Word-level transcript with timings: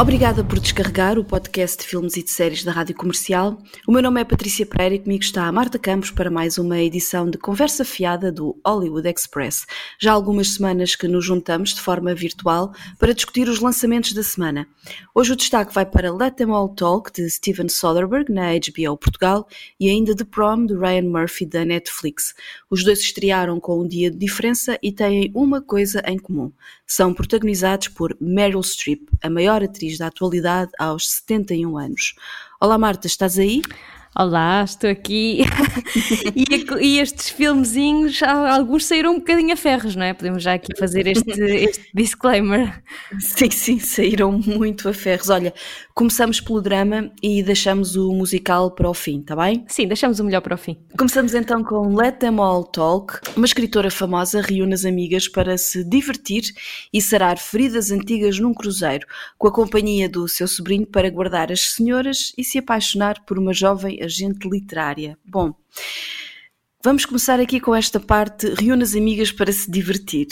Obrigada 0.00 0.42
por 0.42 0.58
descarregar 0.58 1.18
o 1.18 1.24
podcast 1.24 1.76
de 1.76 1.86
filmes 1.86 2.16
e 2.16 2.22
de 2.22 2.30
séries 2.30 2.64
da 2.64 2.72
Rádio 2.72 2.94
Comercial. 2.94 3.58
O 3.86 3.92
meu 3.92 4.00
nome 4.00 4.18
é 4.18 4.24
Patrícia 4.24 4.64
Pereira 4.64 4.94
e 4.94 4.98
comigo 4.98 5.22
está 5.22 5.44
a 5.44 5.52
Marta 5.52 5.78
Campos 5.78 6.10
para 6.10 6.30
mais 6.30 6.56
uma 6.56 6.80
edição 6.80 7.28
de 7.28 7.36
Conversa 7.36 7.84
Fiada 7.84 8.32
do 8.32 8.58
Hollywood 8.64 9.06
Express. 9.06 9.66
Já 10.00 10.12
há 10.12 10.14
algumas 10.14 10.54
semanas 10.54 10.96
que 10.96 11.06
nos 11.06 11.26
juntamos 11.26 11.74
de 11.74 11.82
forma 11.82 12.14
virtual 12.14 12.72
para 12.98 13.12
discutir 13.12 13.46
os 13.46 13.60
lançamentos 13.60 14.14
da 14.14 14.22
semana. 14.22 14.66
Hoje 15.14 15.34
o 15.34 15.36
destaque 15.36 15.74
vai 15.74 15.84
para 15.84 16.10
Let 16.10 16.36
Them 16.36 16.52
All 16.52 16.70
Talk 16.70 17.12
de 17.12 17.28
Steven 17.28 17.68
Soderbergh 17.68 18.32
na 18.32 18.52
HBO 18.52 18.96
Portugal 18.96 19.46
e 19.78 19.90
ainda 19.90 20.16
The 20.16 20.24
Prom 20.24 20.64
de 20.64 20.74
Ryan 20.74 21.10
Murphy 21.10 21.44
da 21.44 21.62
Netflix. 21.62 22.34
Os 22.70 22.82
dois 22.82 23.00
estrearam 23.00 23.60
com 23.60 23.82
um 23.82 23.86
dia 23.86 24.10
de 24.10 24.16
diferença 24.16 24.78
e 24.82 24.92
têm 24.92 25.30
uma 25.34 25.60
coisa 25.60 26.02
em 26.06 26.18
comum. 26.18 26.50
São 26.86 27.12
protagonizados 27.12 27.88
por 27.88 28.16
Meryl 28.18 28.62
Streep, 28.62 29.02
a 29.22 29.28
maior 29.28 29.62
atriz 29.62 29.89
da 29.98 30.08
atualidade 30.08 30.70
aos 30.78 31.10
71 31.10 31.76
anos. 31.76 32.14
Olá 32.60 32.76
Marta, 32.76 33.06
estás 33.06 33.38
aí? 33.38 33.62
Olá, 34.18 34.64
estou 34.64 34.90
aqui. 34.90 35.42
e, 36.34 36.84
e, 36.84 36.98
estes 36.98 37.28
filmezinhos, 37.28 38.20
alguns 38.24 38.84
saíram 38.84 39.12
um 39.12 39.18
bocadinho 39.20 39.52
a 39.52 39.56
ferros, 39.56 39.94
não 39.94 40.04
é? 40.04 40.12
Podemos 40.12 40.42
já 40.42 40.54
aqui 40.54 40.76
fazer 40.76 41.06
este, 41.06 41.30
este 41.30 41.90
disclaimer. 41.94 42.82
Sim, 43.20 43.50
sim, 43.52 43.78
saíram 43.78 44.32
muito 44.32 44.88
a 44.88 44.92
ferros. 44.92 45.30
Olha, 45.30 45.54
começamos 45.94 46.40
pelo 46.40 46.60
drama 46.60 47.08
e 47.22 47.40
deixamos 47.40 47.94
o 47.94 48.12
musical 48.12 48.72
para 48.72 48.90
o 48.90 48.94
fim, 48.94 49.20
está 49.20 49.36
bem? 49.36 49.64
Sim, 49.68 49.86
deixamos 49.86 50.18
o 50.18 50.24
melhor 50.24 50.40
para 50.40 50.56
o 50.56 50.58
fim. 50.58 50.76
Começamos 50.98 51.32
então 51.32 51.62
com 51.62 51.94
Let 51.94 52.16
Them 52.16 52.40
All 52.40 52.64
Talk. 52.64 53.20
Uma 53.36 53.46
escritora 53.46 53.92
famosa 53.92 54.42
reúne 54.42 54.74
as 54.74 54.84
amigas 54.84 55.28
para 55.28 55.56
se 55.56 55.84
divertir 55.84 56.42
e 56.92 57.00
sarar 57.00 57.38
feridas 57.38 57.92
antigas 57.92 58.40
num 58.40 58.52
cruzeiro, 58.52 59.06
com 59.38 59.46
a 59.46 59.52
companhia 59.52 60.08
do 60.08 60.26
seu 60.26 60.48
sobrinho 60.48 60.84
para 60.84 61.08
guardar 61.08 61.52
as 61.52 61.60
senhoras 61.74 62.32
e 62.36 62.42
se 62.42 62.58
apaixonar 62.58 63.24
por 63.24 63.38
uma 63.38 63.52
jovem 63.52 63.99
agente 64.02 64.48
literária. 64.48 65.18
Bom, 65.24 65.54
vamos 66.82 67.04
começar 67.04 67.40
aqui 67.40 67.60
com 67.60 67.74
esta 67.74 68.00
parte: 68.00 68.52
reúne 68.54 68.82
as 68.82 68.94
amigas 68.94 69.32
para 69.32 69.52
se 69.52 69.70
divertir. 69.70 70.28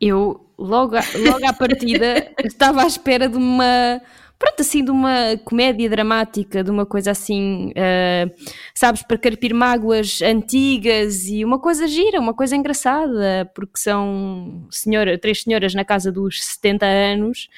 Eu, 0.00 0.52
logo, 0.58 0.96
logo 0.96 1.46
à 1.46 1.52
partida, 1.52 2.32
estava 2.44 2.82
à 2.82 2.86
espera 2.86 3.28
de 3.28 3.36
uma. 3.36 4.00
Pronto, 4.38 4.60
assim, 4.60 4.84
de 4.84 4.90
uma 4.90 5.38
comédia 5.44 5.88
dramática, 5.88 6.64
de 6.64 6.70
uma 6.70 6.84
coisa 6.84 7.12
assim, 7.12 7.68
uh, 7.70 8.34
sabes, 8.74 9.04
para 9.04 9.16
carpir 9.16 9.54
mágoas 9.54 10.20
antigas 10.20 11.26
e 11.28 11.44
uma 11.44 11.60
coisa 11.60 11.86
gira, 11.86 12.18
uma 12.18 12.34
coisa 12.34 12.56
engraçada, 12.56 13.48
porque 13.54 13.78
são 13.78 14.66
senhora, 14.68 15.16
três 15.16 15.42
senhoras 15.42 15.74
na 15.74 15.84
casa 15.84 16.10
dos 16.10 16.44
70 16.44 16.84
anos 16.84 17.48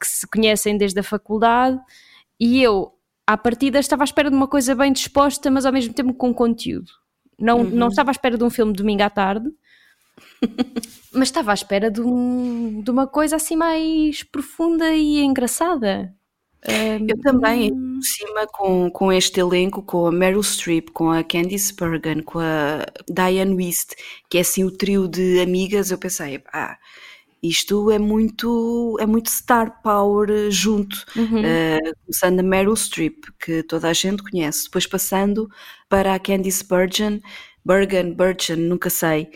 que 0.00 0.06
se 0.06 0.26
conhecem 0.26 0.78
desde 0.78 0.98
a 1.00 1.02
faculdade 1.02 1.78
e 2.40 2.62
eu 2.62 2.90
à 3.32 3.36
partida 3.36 3.78
estava 3.78 4.02
à 4.02 4.04
espera 4.04 4.30
de 4.30 4.36
uma 4.36 4.48
coisa 4.48 4.74
bem 4.74 4.92
disposta, 4.92 5.50
mas 5.50 5.64
ao 5.64 5.72
mesmo 5.72 5.94
tempo 5.94 6.12
com 6.14 6.34
conteúdo. 6.34 6.90
Não, 7.38 7.60
uhum. 7.60 7.70
não 7.70 7.88
estava 7.88 8.10
à 8.10 8.12
espera 8.12 8.36
de 8.36 8.44
um 8.44 8.50
filme 8.50 8.72
domingo 8.72 9.02
à 9.02 9.10
tarde, 9.10 9.48
mas 11.12 11.28
estava 11.28 11.52
à 11.52 11.54
espera 11.54 11.90
de, 11.90 12.00
um, 12.00 12.82
de 12.82 12.90
uma 12.90 13.06
coisa 13.06 13.36
assim 13.36 13.56
mais 13.56 14.22
profunda 14.22 14.92
e 14.92 15.20
engraçada. 15.20 16.14
Eu 17.08 17.18
também, 17.22 17.70
por 17.70 18.02
cima, 18.02 18.46
com, 18.48 18.90
com 18.90 19.10
este 19.10 19.40
elenco, 19.40 19.82
com 19.82 20.06
a 20.06 20.12
Meryl 20.12 20.42
Streep, 20.42 20.90
com 20.90 21.10
a 21.10 21.24
Candice 21.24 21.74
Bergen, 21.74 22.22
com 22.22 22.38
a 22.38 22.84
Diane 23.08 23.54
Wist, 23.54 23.94
que 24.28 24.36
é 24.36 24.42
assim 24.42 24.64
o 24.64 24.70
trio 24.70 25.08
de 25.08 25.40
amigas, 25.40 25.90
eu 25.90 25.96
pensei, 25.96 26.42
ah, 26.52 26.76
isto 27.42 27.90
é 27.90 27.98
muito, 27.98 28.96
é 29.00 29.06
muito 29.06 29.30
star 29.30 29.82
power 29.82 30.50
junto, 30.50 31.04
uhum. 31.16 31.40
uh, 31.40 31.94
começando 32.04 32.40
a 32.40 32.42
Meryl 32.42 32.76
Streep, 32.76 33.24
que 33.38 33.62
toda 33.62 33.88
a 33.88 33.92
gente 33.92 34.22
conhece, 34.22 34.64
depois 34.64 34.86
passando 34.86 35.48
para 35.88 36.14
a 36.14 36.18
Candice 36.18 36.66
Bergen, 36.66 37.20
Bergen, 37.64 38.14
Bergen, 38.14 38.56
nunca 38.56 38.90
sei, 38.90 39.30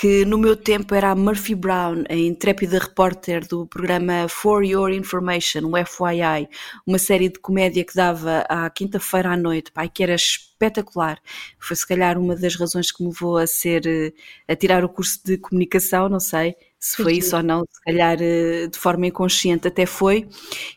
que 0.00 0.24
no 0.24 0.38
meu 0.38 0.56
tempo 0.56 0.94
era 0.94 1.10
a 1.10 1.14
Murphy 1.14 1.54
Brown, 1.54 2.04
a 2.08 2.14
intrépida 2.14 2.78
repórter 2.78 3.46
do 3.46 3.66
programa 3.66 4.26
For 4.30 4.64
Your 4.64 4.90
Information, 4.90 5.66
o 5.66 5.76
FYI, 5.76 6.48
uma 6.86 6.98
série 6.98 7.28
de 7.28 7.38
comédia 7.38 7.84
que 7.84 7.94
dava 7.94 8.46
à 8.48 8.70
quinta-feira 8.70 9.32
à 9.32 9.36
noite, 9.36 9.70
pai, 9.70 9.90
que 9.90 10.02
era 10.02 10.14
espetacular. 10.14 11.20
Foi 11.58 11.76
se 11.76 11.86
calhar 11.86 12.16
uma 12.16 12.34
das 12.34 12.56
razões 12.56 12.90
que 12.90 13.02
me 13.02 13.10
levou 13.10 13.36
a 13.36 13.46
ser, 13.46 13.86
eh, 13.86 14.12
a 14.48 14.56
tirar 14.56 14.82
o 14.86 14.88
curso 14.88 15.20
de 15.22 15.36
comunicação, 15.36 16.08
não 16.08 16.18
sei, 16.18 16.56
se 16.80 16.96
foi 16.96 17.18
isso 17.18 17.36
ou 17.36 17.42
não, 17.42 17.60
se 17.70 17.80
calhar 17.82 18.16
eh, 18.20 18.66
de 18.66 18.78
forma 18.78 19.06
inconsciente 19.06 19.68
até 19.68 19.84
foi. 19.84 20.26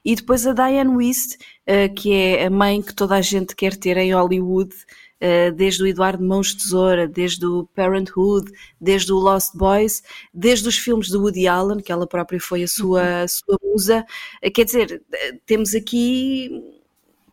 E 0.03 0.14
depois 0.16 0.46
a 0.46 0.52
Diane 0.52 0.94
Wist, 0.94 1.38
eh, 1.66 1.88
que 1.88 2.14
é 2.14 2.46
a 2.46 2.50
mãe 2.50 2.81
que 2.81 2.94
toda 2.94 3.16
a 3.16 3.22
gente 3.22 3.56
quer 3.56 3.78
ter 3.78 3.96
em 3.96 4.13
Hollywood, 4.13 4.75
eh, 5.22 5.50
desde 5.52 5.81
o 5.81 5.88
Eduardo 5.88 6.22
Mãos 6.22 6.53
Tesoura, 6.53 7.08
desde 7.08 7.46
o 7.46 7.66
Parenthood, 7.74 8.52
desde 8.81 9.13
o 9.13 9.16
Lost 9.16 9.56
Boys, 9.56 10.03
desde 10.34 10.68
os 10.68 10.78
filmes 10.78 11.08
de 11.08 11.16
Woody 11.16 11.47
Allen, 11.47 11.80
que 11.80 11.92
ela 11.92 12.06
própria 12.06 12.40
foi 12.40 12.63
a 12.63 12.68
sua, 12.68 13.02
uhum. 13.02 13.24
a 13.24 13.28
sua 13.30 13.58
musa. 13.63 14.06
Quer 14.53 14.66
dizer, 14.66 15.02
temos 15.46 15.74
aqui 15.74 16.52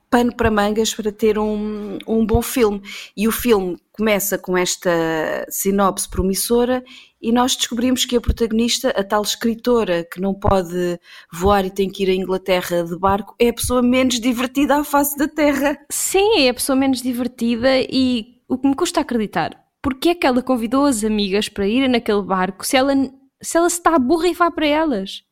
pano 0.08 0.34
para 0.34 0.50
mangas 0.50 0.92
para 0.94 1.12
ter 1.12 1.38
um, 1.38 1.98
um 2.06 2.24
bom 2.26 2.42
filme. 2.42 2.82
E 3.16 3.26
o 3.26 3.32
filme 3.32 3.76
começa 3.92 4.38
com 4.38 4.56
esta 4.56 5.46
sinopse 5.48 6.08
promissora 6.08 6.84
e 7.20 7.32
nós 7.32 7.54
descobrimos 7.54 8.04
que 8.04 8.16
a 8.16 8.20
protagonista, 8.20 8.90
a 8.90 9.04
tal 9.04 9.22
escritora 9.22 10.04
que 10.04 10.20
não 10.20 10.34
pode 10.34 10.98
voar 11.32 11.64
e 11.64 11.70
tem 11.70 11.90
que 11.90 12.02
ir 12.02 12.10
à 12.10 12.14
Inglaterra 12.14 12.82
de 12.82 12.98
barco, 12.98 13.34
é 13.38 13.48
a 13.48 13.54
pessoa 13.54 13.82
menos 13.82 14.18
divertida 14.20 14.76
à 14.76 14.84
face 14.84 15.16
da 15.16 15.28
Terra. 15.28 15.78
Sim, 15.90 16.40
é 16.40 16.48
a 16.48 16.54
pessoa 16.54 16.76
menos 16.76 17.02
divertida 17.02 17.80
e 17.80 18.40
o 18.48 18.58
que 18.58 18.68
me 18.68 18.74
custa 18.74 19.00
acreditar, 19.00 19.56
porque 19.82 20.10
é 20.10 20.14
que 20.14 20.26
ela 20.26 20.42
convidou 20.42 20.86
as 20.86 21.04
amigas 21.04 21.48
para 21.48 21.68
irem 21.68 21.88
naquele 21.88 22.22
barco 22.22 22.66
se 22.66 22.76
ela 22.76 22.94
se 23.42 23.56
ela 23.56 23.68
está 23.68 23.98
burra 23.98 24.28
e 24.28 24.34
vai 24.34 24.50
para 24.50 24.66
elas? 24.66 25.22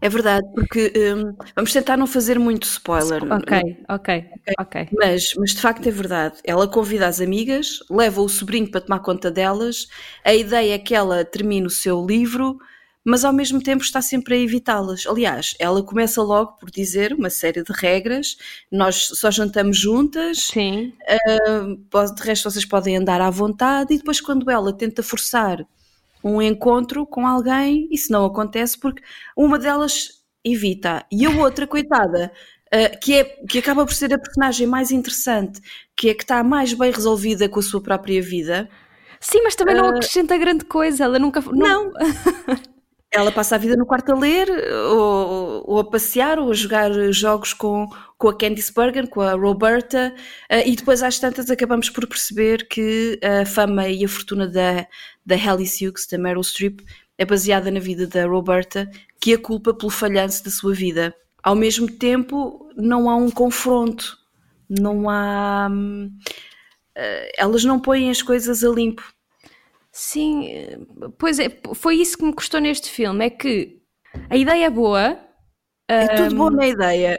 É 0.00 0.08
verdade, 0.08 0.46
porque 0.54 0.92
um, 0.96 1.34
vamos 1.54 1.72
tentar 1.72 1.96
não 1.96 2.06
fazer 2.06 2.38
muito 2.38 2.64
spoiler. 2.64 3.22
Ok, 3.32 3.76
ok, 3.88 4.24
ok. 4.58 4.88
Mas, 4.92 5.34
mas 5.36 5.50
de 5.50 5.60
facto 5.60 5.86
é 5.86 5.90
verdade. 5.90 6.36
Ela 6.44 6.68
convida 6.68 7.06
as 7.06 7.20
amigas, 7.20 7.80
leva 7.90 8.20
o 8.20 8.28
sobrinho 8.28 8.70
para 8.70 8.80
tomar 8.80 9.00
conta 9.00 9.30
delas. 9.30 9.88
A 10.24 10.34
ideia 10.34 10.74
é 10.74 10.78
que 10.78 10.94
ela 10.94 11.24
termine 11.24 11.66
o 11.66 11.70
seu 11.70 12.04
livro, 12.06 12.58
mas 13.04 13.24
ao 13.24 13.32
mesmo 13.32 13.60
tempo 13.60 13.82
está 13.82 14.00
sempre 14.00 14.34
a 14.34 14.38
evitá-las. 14.38 15.06
Aliás, 15.06 15.54
ela 15.58 15.82
começa 15.82 16.22
logo 16.22 16.52
por 16.58 16.70
dizer 16.70 17.12
uma 17.12 17.30
série 17.30 17.62
de 17.62 17.72
regras. 17.72 18.36
Nós 18.70 19.08
só 19.14 19.30
jantamos 19.30 19.78
juntas. 19.78 20.48
Sim. 20.48 20.92
Uh, 21.34 22.14
de 22.14 22.22
resto, 22.22 22.50
vocês 22.50 22.64
podem 22.64 22.96
andar 22.96 23.20
à 23.20 23.30
vontade. 23.30 23.94
E 23.94 23.98
depois, 23.98 24.20
quando 24.20 24.48
ela 24.50 24.72
tenta 24.72 25.02
forçar 25.02 25.66
um 26.22 26.40
encontro 26.40 27.06
com 27.06 27.26
alguém, 27.26 27.88
isso 27.90 28.12
não 28.12 28.24
acontece 28.24 28.78
porque 28.78 29.02
uma 29.36 29.58
delas 29.58 30.22
evita 30.44 31.04
e 31.10 31.26
a 31.26 31.30
outra, 31.30 31.66
coitada, 31.66 32.32
uh, 32.72 33.00
que, 33.00 33.14
é, 33.14 33.24
que 33.24 33.58
acaba 33.58 33.84
por 33.84 33.94
ser 33.94 34.12
a 34.14 34.18
personagem 34.18 34.66
mais 34.66 34.90
interessante, 34.90 35.60
que 35.96 36.10
é 36.10 36.14
que 36.14 36.22
está 36.22 36.42
mais 36.42 36.72
bem 36.72 36.90
resolvida 36.90 37.48
com 37.48 37.60
a 37.60 37.62
sua 37.62 37.82
própria 37.82 38.22
vida. 38.22 38.68
Sim, 39.20 39.42
mas 39.42 39.54
também 39.54 39.74
uh, 39.74 39.78
não 39.78 39.88
acrescenta 39.88 40.36
grande 40.36 40.64
coisa, 40.64 41.04
ela 41.04 41.18
nunca. 41.18 41.40
Não! 41.40 41.90
não. 41.90 41.92
ela 43.16 43.32
passa 43.32 43.54
a 43.54 43.58
vida 43.58 43.76
no 43.76 43.86
quarto 43.86 44.12
a 44.12 44.18
ler, 44.18 44.48
ou, 44.90 45.64
ou, 45.66 45.78
a 45.78 45.84
passear, 45.84 46.38
ou 46.38 46.50
a 46.50 46.54
jogar 46.54 46.92
jogos 47.12 47.54
com, 47.54 47.88
com 48.18 48.28
a 48.28 48.36
Candice 48.36 48.72
Bergen, 48.72 49.06
com 49.06 49.22
a 49.22 49.32
Roberta, 49.32 50.14
uh, 50.52 50.68
e 50.68 50.76
depois 50.76 51.02
às 51.02 51.18
tantas 51.18 51.50
acabamos 51.50 51.88
por 51.88 52.06
perceber 52.06 52.68
que 52.68 53.18
a 53.22 53.46
fama 53.46 53.88
e 53.88 54.04
a 54.04 54.08
fortuna 54.08 54.46
da, 54.46 54.86
da 55.24 55.34
Hallie 55.34 55.66
Hughes, 55.66 56.06
da 56.06 56.18
Meryl 56.18 56.44
Streep, 56.44 56.80
é 57.16 57.24
baseada 57.24 57.70
na 57.70 57.80
vida 57.80 58.06
da 58.06 58.26
Roberta, 58.26 58.90
que 59.18 59.32
a 59.32 59.38
culpa 59.38 59.72
pelo 59.72 59.90
falhanço 59.90 60.44
da 60.44 60.50
sua 60.50 60.74
vida. 60.74 61.14
Ao 61.42 61.54
mesmo 61.54 61.90
tempo, 61.90 62.68
não 62.76 63.08
há 63.08 63.16
um 63.16 63.30
confronto, 63.30 64.18
não 64.68 65.08
há. 65.08 65.68
Uh, 65.70 67.30
elas 67.38 67.64
não 67.64 67.80
põem 67.80 68.10
as 68.10 68.20
coisas 68.20 68.62
a 68.62 68.68
limpo 68.68 69.15
Sim, 69.98 70.46
pois 71.18 71.38
é, 71.38 71.48
foi 71.74 71.96
isso 71.96 72.18
que 72.18 72.24
me 72.26 72.34
custou 72.34 72.60
neste 72.60 72.90
filme, 72.90 73.24
é 73.24 73.30
que 73.30 73.80
a 74.28 74.36
ideia 74.36 74.66
é 74.66 74.70
boa. 74.70 75.18
É 75.88 76.04
um, 76.04 76.16
tudo 76.16 76.36
bom 76.36 76.50
na 76.50 76.66
ideia. 76.66 77.18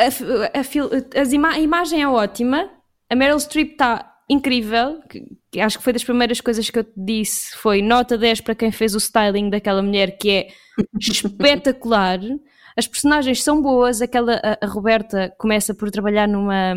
A, 0.00 0.04
a, 0.04 1.20
a, 1.20 1.24
ima, 1.30 1.50
a, 1.50 1.60
imagem 1.60 2.00
é 2.00 2.08
ótima, 2.08 2.70
a 3.10 3.14
Meryl 3.14 3.38
Streep 3.38 3.72
está 3.72 4.10
incrível, 4.26 5.02
que, 5.06 5.22
que 5.52 5.60
acho 5.60 5.76
que 5.76 5.84
foi 5.84 5.92
das 5.92 6.02
primeiras 6.02 6.40
coisas 6.40 6.70
que 6.70 6.78
eu 6.78 6.84
te 6.84 6.94
disse, 6.96 7.54
foi 7.58 7.82
nota 7.82 8.16
10 8.16 8.40
para 8.40 8.54
quem 8.54 8.72
fez 8.72 8.94
o 8.94 8.98
styling 8.98 9.50
daquela 9.50 9.82
mulher, 9.82 10.16
que 10.16 10.30
é 10.30 10.48
espetacular. 10.98 12.20
As 12.76 12.88
personagens 12.88 13.42
são 13.42 13.62
boas, 13.62 14.02
aquela 14.02 14.40
a, 14.42 14.58
a, 14.64 14.68
Roberta 14.68 15.32
começa 15.38 15.72
por 15.72 15.90
trabalhar 15.90 16.26
numa 16.26 16.74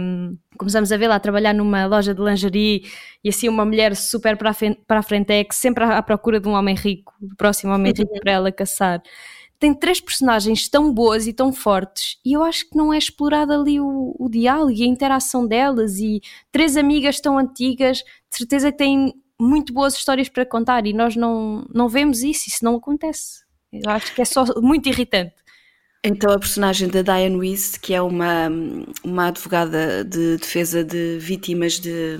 começamos 0.57 0.91
a 0.91 0.97
vê-la 0.97 1.15
a 1.15 1.19
trabalhar 1.19 1.53
numa 1.53 1.85
loja 1.87 2.13
de 2.13 2.21
lingerie 2.21 2.85
e 3.23 3.29
assim 3.29 3.49
uma 3.49 3.65
mulher 3.65 3.95
super 3.95 4.37
para 4.37 4.51
a 4.51 4.53
frente, 4.53 4.79
para 4.87 4.99
a 4.99 5.03
frente 5.03 5.31
é 5.31 5.43
que 5.43 5.55
sempre 5.55 5.83
à, 5.83 5.97
à 5.97 6.03
procura 6.03 6.39
de 6.39 6.47
um 6.47 6.53
homem 6.53 6.75
rico, 6.75 7.13
do 7.19 7.35
próximo 7.35 7.73
homem 7.73 7.93
rico 7.93 8.19
para 8.19 8.31
ela 8.31 8.51
caçar. 8.51 9.01
Tem 9.59 9.73
três 9.73 9.99
personagens 9.99 10.69
tão 10.69 10.93
boas 10.93 11.25
e 11.25 11.33
tão 11.33 11.51
fortes 11.51 12.17
e 12.23 12.33
eu 12.33 12.43
acho 12.43 12.69
que 12.69 12.77
não 12.77 12.93
é 12.93 12.97
explorado 12.99 13.51
ali 13.53 13.79
o, 13.79 14.15
o 14.19 14.29
diálogo 14.29 14.71
e 14.71 14.83
a 14.83 14.87
interação 14.87 15.47
delas 15.47 15.97
e 15.97 16.21
três 16.51 16.77
amigas 16.77 17.19
tão 17.19 17.39
antigas, 17.39 17.97
de 17.97 18.37
certeza 18.37 18.71
que 18.71 18.77
têm 18.77 19.13
muito 19.39 19.73
boas 19.73 19.95
histórias 19.95 20.29
para 20.29 20.45
contar 20.45 20.85
e 20.85 20.93
nós 20.93 21.15
não, 21.15 21.65
não 21.73 21.89
vemos 21.89 22.21
isso, 22.21 22.49
isso 22.49 22.63
não 22.63 22.75
acontece. 22.75 23.45
Eu 23.71 23.89
acho 23.89 24.13
que 24.13 24.21
é 24.21 24.25
só 24.25 24.45
muito 24.61 24.89
irritante. 24.89 25.46
Então 26.03 26.31
a 26.31 26.39
personagem 26.39 26.87
da 26.87 27.01
Diane 27.01 27.35
Weiss, 27.35 27.77
que 27.77 27.93
é 27.93 28.01
uma, 28.01 28.49
uma 29.03 29.27
advogada 29.27 30.03
de 30.03 30.37
defesa 30.37 30.83
de 30.83 31.17
vítimas 31.19 31.79
de, 31.79 32.17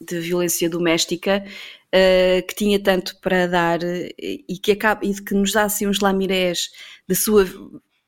de 0.00 0.20
violência 0.20 0.68
doméstica, 0.68 1.44
uh, 1.88 2.46
que 2.46 2.54
tinha 2.54 2.82
tanto 2.82 3.18
para 3.20 3.46
dar 3.46 3.80
e 3.82 4.58
que, 4.62 4.72
acaba, 4.72 5.04
e 5.04 5.14
que 5.14 5.34
nos 5.34 5.52
dá 5.52 5.64
assim 5.64 5.86
uns 5.86 6.00
lamirés 6.00 6.70
da 7.08 7.14
sua 7.14 7.46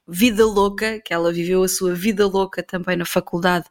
vida 0.07 0.45
louca, 0.45 1.01
que 1.01 1.13
ela 1.13 1.33
viveu 1.33 1.63
a 1.63 1.69
sua 1.69 1.95
vida 1.95 2.27
louca 2.27 2.63
também 2.63 2.97
na 2.97 3.05
faculdade, 3.05 3.67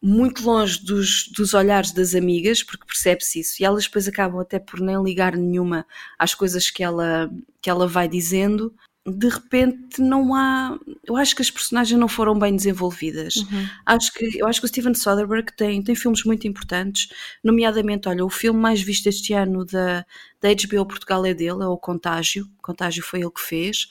muito 0.00 0.44
longe 0.44 0.82
dos, 0.84 1.28
dos 1.28 1.54
olhares 1.54 1.92
das 1.92 2.14
amigas, 2.14 2.62
porque 2.62 2.86
percebe-se 2.86 3.40
isso, 3.40 3.60
e 3.60 3.64
elas 3.64 3.84
depois 3.84 4.06
acabam 4.06 4.40
até 4.40 4.58
por 4.58 4.80
nem 4.80 5.02
ligar 5.02 5.36
nenhuma 5.36 5.84
às 6.18 6.34
coisas 6.34 6.70
que 6.70 6.82
ela, 6.82 7.30
que 7.60 7.68
ela 7.68 7.86
vai 7.86 8.08
dizendo, 8.08 8.72
de 9.10 9.28
repente 9.28 10.00
não 10.00 10.34
há. 10.34 10.78
Eu 11.04 11.16
acho 11.16 11.34
que 11.34 11.42
as 11.42 11.50
personagens 11.50 11.98
não 11.98 12.08
foram 12.08 12.38
bem 12.38 12.54
desenvolvidas. 12.54 13.36
Uhum. 13.36 13.68
Acho 13.86 14.12
que, 14.12 14.38
eu 14.38 14.46
acho 14.46 14.60
que 14.60 14.66
o 14.66 14.68
Steven 14.68 14.94
Soderbergh 14.94 15.50
tem, 15.56 15.82
tem 15.82 15.94
filmes 15.94 16.24
muito 16.24 16.46
importantes, 16.46 17.08
nomeadamente, 17.42 18.08
olha, 18.08 18.24
o 18.24 18.30
filme 18.30 18.58
mais 18.58 18.80
visto 18.80 19.06
este 19.06 19.32
ano 19.32 19.64
da, 19.64 20.04
da 20.40 20.48
HBO 20.48 20.86
Portugal 20.86 21.24
é 21.24 21.34
dele, 21.34 21.62
é 21.62 21.66
o 21.66 21.76
Contágio. 21.76 22.46
Contágio 22.62 23.02
foi 23.02 23.20
ele 23.20 23.30
que 23.30 23.40
fez. 23.40 23.88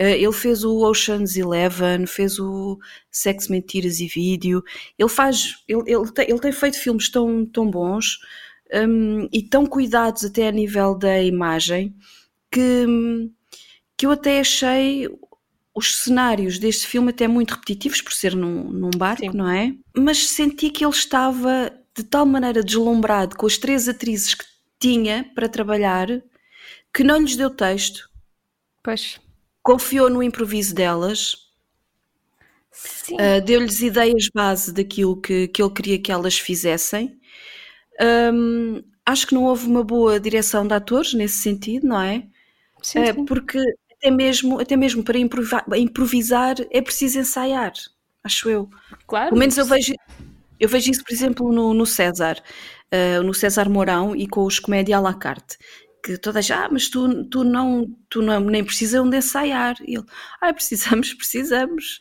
Uh, 0.00 0.14
ele 0.14 0.32
fez 0.32 0.62
o 0.62 0.78
Ocean's 0.88 1.36
Eleven, 1.36 2.06
fez 2.06 2.38
o 2.38 2.78
Sex, 3.10 3.48
Mentiras 3.48 3.98
e 3.98 4.06
Vídeo. 4.06 4.62
Ele 4.98 5.08
faz. 5.08 5.56
Ele, 5.66 5.82
ele, 5.86 6.12
tem, 6.12 6.30
ele 6.30 6.38
tem 6.38 6.52
feito 6.52 6.78
filmes 6.78 7.10
tão, 7.10 7.44
tão 7.44 7.68
bons 7.68 8.18
um, 8.72 9.28
e 9.32 9.42
tão 9.42 9.66
cuidados 9.66 10.24
até 10.24 10.48
a 10.48 10.52
nível 10.52 10.96
da 10.96 11.22
imagem 11.22 11.94
que 12.50 12.86
que 13.98 14.06
eu 14.06 14.12
até 14.12 14.38
achei 14.38 15.08
os 15.74 15.96
cenários 15.96 16.58
deste 16.58 16.86
filme 16.86 17.10
até 17.10 17.28
muito 17.28 17.52
repetitivos 17.52 18.00
por 18.00 18.12
ser 18.12 18.34
num, 18.34 18.64
num 18.70 18.90
barco, 18.90 19.22
Sim. 19.22 19.36
não 19.36 19.50
é? 19.50 19.74
Mas 19.94 20.28
senti 20.28 20.70
que 20.70 20.84
ele 20.84 20.94
estava 20.94 21.72
de 21.94 22.04
tal 22.04 22.24
maneira 22.24 22.62
deslumbrado 22.62 23.36
com 23.36 23.46
as 23.46 23.58
três 23.58 23.88
atrizes 23.88 24.34
que 24.34 24.44
tinha 24.78 25.28
para 25.34 25.48
trabalhar 25.48 26.08
que 26.94 27.02
não 27.02 27.20
lhes 27.20 27.36
deu 27.36 27.50
texto. 27.50 28.08
Pois. 28.82 29.20
Confiou 29.62 30.08
no 30.08 30.22
improviso 30.22 30.74
delas. 30.74 31.48
Uh, 33.10 33.44
Deu-lhes 33.44 33.80
ideias 33.82 34.28
base 34.32 34.72
daquilo 34.72 35.20
que, 35.20 35.48
que 35.48 35.60
ele 35.60 35.74
queria 35.74 35.98
que 36.00 36.12
elas 36.12 36.38
fizessem. 36.38 37.18
Um, 38.00 38.82
acho 39.04 39.26
que 39.26 39.34
não 39.34 39.44
houve 39.44 39.66
uma 39.66 39.82
boa 39.82 40.20
direção 40.20 40.66
de 40.66 40.74
atores 40.74 41.14
nesse 41.14 41.38
sentido, 41.38 41.88
não 41.88 42.00
é? 42.00 42.24
Sim, 42.80 43.02
uh, 43.02 43.14
sim. 43.14 43.24
Porque 43.24 43.58
até 43.98 44.10
mesmo, 44.10 44.60
até 44.60 44.76
mesmo 44.76 45.02
para 45.02 45.18
improvisar, 45.18 46.56
é 46.70 46.80
preciso 46.80 47.18
ensaiar, 47.18 47.72
acho 48.22 48.48
eu. 48.48 48.70
Claro. 49.06 49.30
Pelo 49.30 49.38
menos 49.38 49.58
eu 49.58 49.64
vejo, 49.64 49.92
eu 50.58 50.68
vejo 50.68 50.90
isso, 50.90 51.04
por 51.04 51.12
exemplo, 51.12 51.52
no, 51.52 51.74
no 51.74 51.84
César, 51.84 52.42
uh, 52.92 53.22
no 53.22 53.34
César 53.34 53.68
Mourão 53.68 54.14
e 54.14 54.26
com 54.26 54.44
os 54.44 54.58
comédia 54.58 54.96
à 54.96 55.00
la 55.00 55.14
carte. 55.14 55.58
Que 56.02 56.16
toda 56.16 56.40
gente, 56.40 56.52
ah, 56.52 56.68
mas 56.70 56.88
tu, 56.88 57.24
tu, 57.24 57.42
não, 57.42 57.86
tu 58.08 58.22
não, 58.22 58.38
nem 58.40 58.64
precisam 58.64 59.08
de 59.10 59.16
ensaiar. 59.16 59.76
E 59.84 59.96
ele, 59.96 60.06
ah, 60.40 60.52
precisamos, 60.54 61.12
precisamos. 61.14 62.00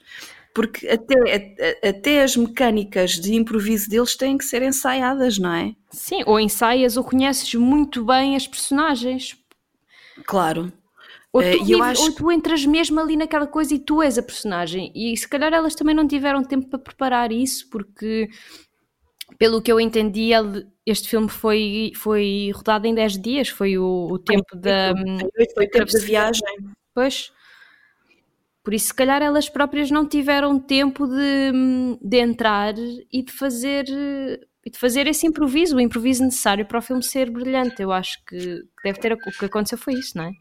Porque 0.53 0.87
até, 0.87 1.83
até 1.87 2.23
as 2.23 2.35
mecânicas 2.35 3.11
de 3.11 3.35
improviso 3.35 3.89
deles 3.89 4.15
têm 4.15 4.37
que 4.37 4.45
ser 4.45 4.63
ensaiadas, 4.63 5.37
não 5.37 5.53
é? 5.53 5.75
Sim, 5.91 6.23
ou 6.25 6.39
ensaias 6.39 6.97
ou 6.97 7.03
conheces 7.03 7.53
muito 7.55 8.03
bem 8.03 8.35
as 8.35 8.47
personagens. 8.47 9.37
Claro. 10.25 10.73
Ou 11.37 11.57
tu, 11.57 11.77
uh, 11.77 11.83
acho... 11.83 12.01
ou 12.01 12.11
tu, 12.13 12.31
entras 12.31 12.65
mesmo 12.65 12.99
ali 12.99 13.15
naquela 13.15 13.47
coisa 13.47 13.73
e 13.73 13.79
tu 13.79 14.01
és 14.01 14.17
a 14.17 14.23
personagem. 14.23 14.91
E 14.95 15.15
se 15.15 15.27
calhar 15.27 15.53
elas 15.53 15.75
também 15.75 15.95
não 15.95 16.07
tiveram 16.07 16.43
tempo 16.43 16.67
para 16.67 16.79
preparar 16.79 17.31
isso, 17.31 17.69
porque, 17.69 18.27
pelo 19.37 19.61
que 19.61 19.71
eu 19.71 19.79
entendi, 19.79 20.31
este 20.85 21.09
filme 21.09 21.29
foi, 21.29 21.91
foi 21.95 22.51
rodado 22.53 22.87
em 22.87 22.95
10 22.95 23.21
dias. 23.21 23.49
Foi 23.49 23.77
o, 23.77 24.07
o 24.11 24.17
tempo 24.17 24.55
da. 24.55 24.93
Foi 25.53 25.65
o 25.65 25.69
tempo 25.69 25.91
da 25.91 25.99
viagem. 25.99 26.57
Pois. 26.93 27.31
Por 28.63 28.73
isso, 28.73 28.87
se 28.87 28.93
calhar 28.93 29.21
elas 29.21 29.47
próprias 29.47 29.89
não 29.89 30.05
tiveram 30.05 30.59
tempo 30.59 31.07
de, 31.07 31.97
de 32.01 32.17
entrar 32.17 32.73
e 32.77 33.23
de 33.23 33.31
fazer 33.31 33.85
e 34.67 34.69
de 34.69 34.77
fazer 34.77 35.07
esse 35.07 35.25
improviso, 35.25 35.77
o 35.77 35.79
improviso 35.79 36.21
necessário 36.25 36.65
para 36.65 36.79
o 36.79 36.81
filme 36.81 37.01
ser 37.01 37.29
brilhante. 37.29 37.81
Eu 37.81 37.89
acho 37.89 38.21
que 38.25 38.63
deve 38.83 38.99
ter 38.99 39.13
o 39.13 39.17
que 39.17 39.45
aconteceu 39.45 39.77
foi 39.77 39.93
isso, 39.93 40.17
não 40.17 40.25
é? 40.25 40.31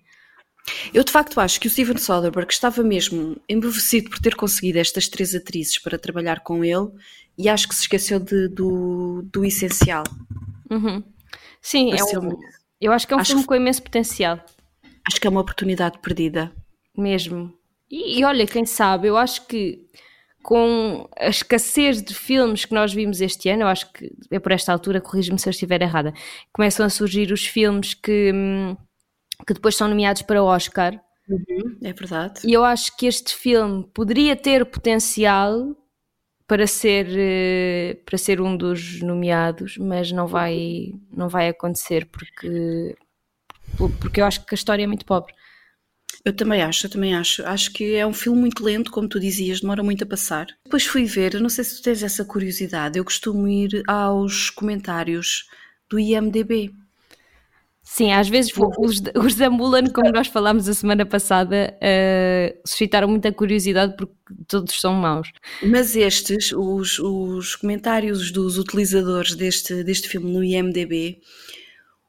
Eu 0.93 1.05
de 1.05 1.13
facto 1.13 1.41
acho 1.41 1.61
que 1.61 1.67
o 1.67 1.71
Steven 1.71 1.97
Soderbergh 1.97 2.51
estava 2.51 2.83
mesmo 2.83 3.37
embevecido 3.49 4.11
por 4.11 4.19
ter 4.19 4.35
conseguido 4.35 4.79
estas 4.79 5.09
três 5.09 5.35
atrizes 5.35 5.79
para 5.79 5.99
trabalhar 5.99 6.41
com 6.41 6.65
ele 6.65 6.89
e 7.39 7.49
acho 7.49 7.69
que 7.69 7.75
se 7.75 7.83
esqueceu 7.83 8.19
de, 8.19 8.49
do, 8.49 9.23
do 9.33 9.45
essencial. 9.45 10.05
Uhum. 10.71 11.03
Sim, 11.61 11.93
é 11.93 12.19
um, 12.19 12.39
eu 12.81 12.93
acho 12.93 13.07
que 13.07 13.15
é 13.15 13.17
um 13.17 13.21
acho 13.21 13.33
filme 13.33 13.47
com 13.47 13.55
imenso 13.55 13.83
potencial. 13.83 14.41
Acho 15.07 15.21
que 15.21 15.27
é 15.27 15.31
uma 15.31 15.41
oportunidade 15.41 15.99
perdida. 15.99 16.53
Mesmo. 16.97 17.53
E, 17.91 18.19
e 18.19 18.25
olha, 18.25 18.47
quem 18.47 18.67
sabe, 18.67 19.09
eu 19.09 19.17
acho 19.17 19.47
que 19.47 19.87
com 20.43 21.09
a 21.19 21.29
escassez 21.29 22.01
de 22.01 22.15
filmes 22.15 22.65
que 22.65 22.73
nós 22.73 22.93
vimos 22.93 23.21
este 23.21 23.49
ano, 23.49 23.63
eu 23.63 23.67
acho 23.67 23.93
que 23.93 24.13
é 24.31 24.39
por 24.39 24.53
esta 24.53 24.73
altura, 24.73 25.01
corrijo-me 25.01 25.39
se 25.39 25.49
eu 25.49 25.51
estiver 25.51 25.83
errada, 25.83 26.15
começam 26.53 26.87
a 26.87 26.91
surgir 26.91 27.33
os 27.33 27.45
filmes 27.45 27.95
que. 27.95 28.33
Hum, 28.33 28.77
que 29.45 29.55
depois 29.55 29.77
são 29.77 29.89
nomeados 29.89 30.23
para 30.23 30.43
o 30.43 30.47
Oscar. 30.47 31.01
Uhum, 31.29 31.79
é 31.83 31.93
verdade. 31.93 32.41
E 32.45 32.53
eu 32.53 32.65
acho 32.65 32.97
que 32.97 33.07
este 33.07 33.35
filme 33.35 33.85
poderia 33.93 34.37
ter 34.37 34.65
potencial 34.65 35.77
para 36.47 36.67
ser, 36.67 37.07
eh, 37.11 37.99
para 38.05 38.17
ser 38.17 38.41
um 38.41 38.57
dos 38.57 39.01
nomeados, 39.03 39.77
mas 39.79 40.13
não 40.13 40.27
vai, 40.27 40.93
não 41.11 41.29
vai 41.29 41.49
acontecer 41.49 42.07
porque, 42.07 42.97
porque 44.01 44.21
eu 44.21 44.25
acho 44.25 44.45
que 44.47 44.55
a 44.55 44.57
história 44.57 44.85
é 44.85 44.87
muito 44.87 45.05
pobre. 45.05 45.35
Eu 46.25 46.35
também 46.35 46.63
acho, 46.63 46.87
eu 46.87 46.91
também 46.91 47.15
acho. 47.15 47.45
Acho 47.47 47.73
que 47.73 47.95
é 47.95 48.07
um 48.07 48.13
filme 48.13 48.41
muito 48.41 48.65
lento, 48.65 48.91
como 48.91 49.09
tu 49.09 49.21
dizias, 49.21 49.61
demora 49.61 49.83
muito 49.83 50.03
a 50.03 50.07
passar. 50.07 50.47
Depois 50.65 50.85
fui 50.85 51.05
ver, 51.05 51.35
eu 51.35 51.41
não 51.41 51.49
sei 51.49 51.63
se 51.65 51.77
tu 51.77 51.83
tens 51.83 52.03
essa 52.03 52.25
curiosidade, 52.25 52.99
eu 52.99 53.05
costumo 53.05 53.47
ir 53.47 53.83
aos 53.87 54.51
comentários 54.51 55.49
do 55.89 55.99
IMDB. 55.99 56.75
Sim, 57.89 58.13
às 58.13 58.29
vezes 58.29 58.53
os, 58.79 59.01
os 59.15 59.35
da 59.37 59.49
Mulan, 59.49 59.87
como 59.87 60.11
nós 60.11 60.27
falámos 60.27 60.69
a 60.69 60.75
semana 60.75 61.07
passada, 61.07 61.73
uh, 61.77 62.59
suscitaram 62.67 63.07
muita 63.07 63.33
curiosidade 63.33 63.97
porque 63.97 64.13
todos 64.49 64.81
são 64.81 64.93
maus. 64.93 65.31
Mas 65.63 65.95
estes, 65.95 66.53
os, 66.53 66.99
os 66.99 67.55
comentários 67.55 68.33
dos 68.33 68.59
utilizadores 68.59 69.37
deste, 69.37 69.85
deste 69.85 70.09
filme 70.09 70.33
no 70.33 70.43
IMDB, 70.43 71.21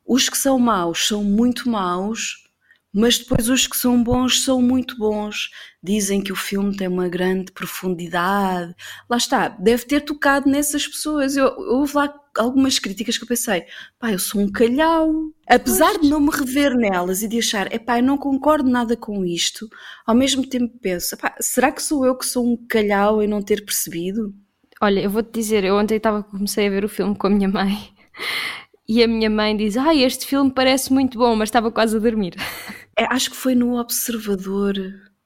os 0.03 0.27
que 0.27 0.37
são 0.37 0.57
maus 0.57 1.07
são 1.07 1.23
muito 1.23 1.69
maus 1.69 2.47
mas 2.93 3.19
depois 3.19 3.47
os 3.47 3.67
que 3.67 3.77
são 3.77 4.03
bons 4.03 4.41
são 4.41 4.59
muito 4.59 4.97
bons. 4.97 5.51
Dizem 5.83 6.19
que 6.19 6.31
o 6.31 6.35
filme 6.35 6.75
tem 6.75 6.87
uma 6.87 7.07
grande 7.07 7.51
profundidade. 7.51 8.73
Lá 9.07 9.17
está, 9.17 9.49
deve 9.49 9.85
ter 9.85 10.01
tocado 10.01 10.49
nessas 10.49 10.87
pessoas. 10.87 11.37
Eu, 11.37 11.45
houve 11.45 11.95
lá 11.95 12.11
algumas 12.35 12.79
críticas 12.79 13.15
que 13.15 13.23
eu 13.23 13.27
pensei, 13.27 13.65
pá, 13.99 14.11
eu 14.11 14.17
sou 14.17 14.41
um 14.41 14.51
calhau. 14.51 15.11
Apesar 15.47 15.91
pois. 15.91 16.01
de 16.01 16.09
não 16.09 16.19
me 16.19 16.29
rever 16.29 16.75
nelas 16.75 17.21
e 17.21 17.27
de 17.27 17.39
achar, 17.39 17.71
é 17.73 17.79
pá, 17.79 17.99
eu 17.99 18.03
não 18.03 18.17
concordo 18.17 18.69
nada 18.69 18.97
com 18.97 19.25
isto, 19.25 19.67
ao 20.05 20.13
mesmo 20.13 20.45
tempo 20.45 20.77
penso, 20.81 21.15
será 21.39 21.71
que 21.71 21.81
sou 21.81 22.05
eu 22.05 22.17
que 22.17 22.25
sou 22.25 22.45
um 22.45 22.57
calhau 22.67 23.23
em 23.23 23.27
não 23.27 23.41
ter 23.41 23.63
percebido? 23.63 24.33
Olha, 24.81 24.99
eu 24.99 25.09
vou-te 25.09 25.31
dizer, 25.31 25.63
eu 25.63 25.75
ontem 25.75 25.95
estava 25.95 26.21
comecei 26.21 26.67
a 26.67 26.69
ver 26.69 26.83
o 26.83 26.89
filme 26.89 27.15
com 27.15 27.27
a 27.27 27.29
minha 27.29 27.47
mãe 27.47 27.93
e 28.87 29.01
a 29.01 29.07
minha 29.07 29.29
mãe 29.29 29.55
diz: 29.55 29.77
Ah, 29.77 29.95
este 29.95 30.25
filme 30.25 30.51
parece 30.51 30.91
muito 30.93 31.17
bom, 31.17 31.35
mas 31.35 31.47
estava 31.47 31.71
quase 31.71 31.95
a 31.95 31.99
dormir. 31.99 32.35
É, 32.99 33.05
acho 33.13 33.29
que 33.29 33.37
foi 33.37 33.53
no 33.53 33.79
Observador 33.79 34.75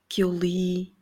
que 0.10 0.22
eu 0.22 0.30
li 0.30 0.94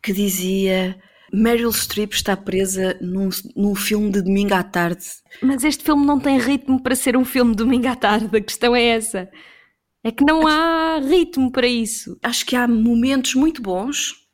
que 0.00 0.12
dizia 0.12 0.96
Meryl 1.32 1.72
Streep 1.72 2.12
está 2.12 2.36
presa 2.36 2.96
num, 3.00 3.28
num 3.54 3.74
filme 3.74 4.10
de 4.10 4.22
domingo 4.22 4.54
à 4.54 4.62
tarde. 4.62 5.04
Mas 5.42 5.64
este 5.64 5.84
filme 5.84 6.04
não 6.04 6.18
tem 6.18 6.38
ritmo 6.38 6.82
para 6.82 6.94
ser 6.94 7.16
um 7.16 7.24
filme 7.24 7.52
de 7.52 7.58
domingo 7.58 7.88
à 7.88 7.96
tarde, 7.96 8.36
a 8.36 8.40
questão 8.40 8.74
é 8.74 8.84
essa. 8.84 9.30
É 10.02 10.10
que 10.10 10.24
não 10.24 10.46
há 10.46 10.98
ritmo 10.98 11.50
para 11.50 11.66
isso. 11.66 12.18
Acho 12.22 12.46
que 12.46 12.56
há 12.56 12.66
momentos 12.66 13.34
muito 13.34 13.60
bons, 13.60 14.26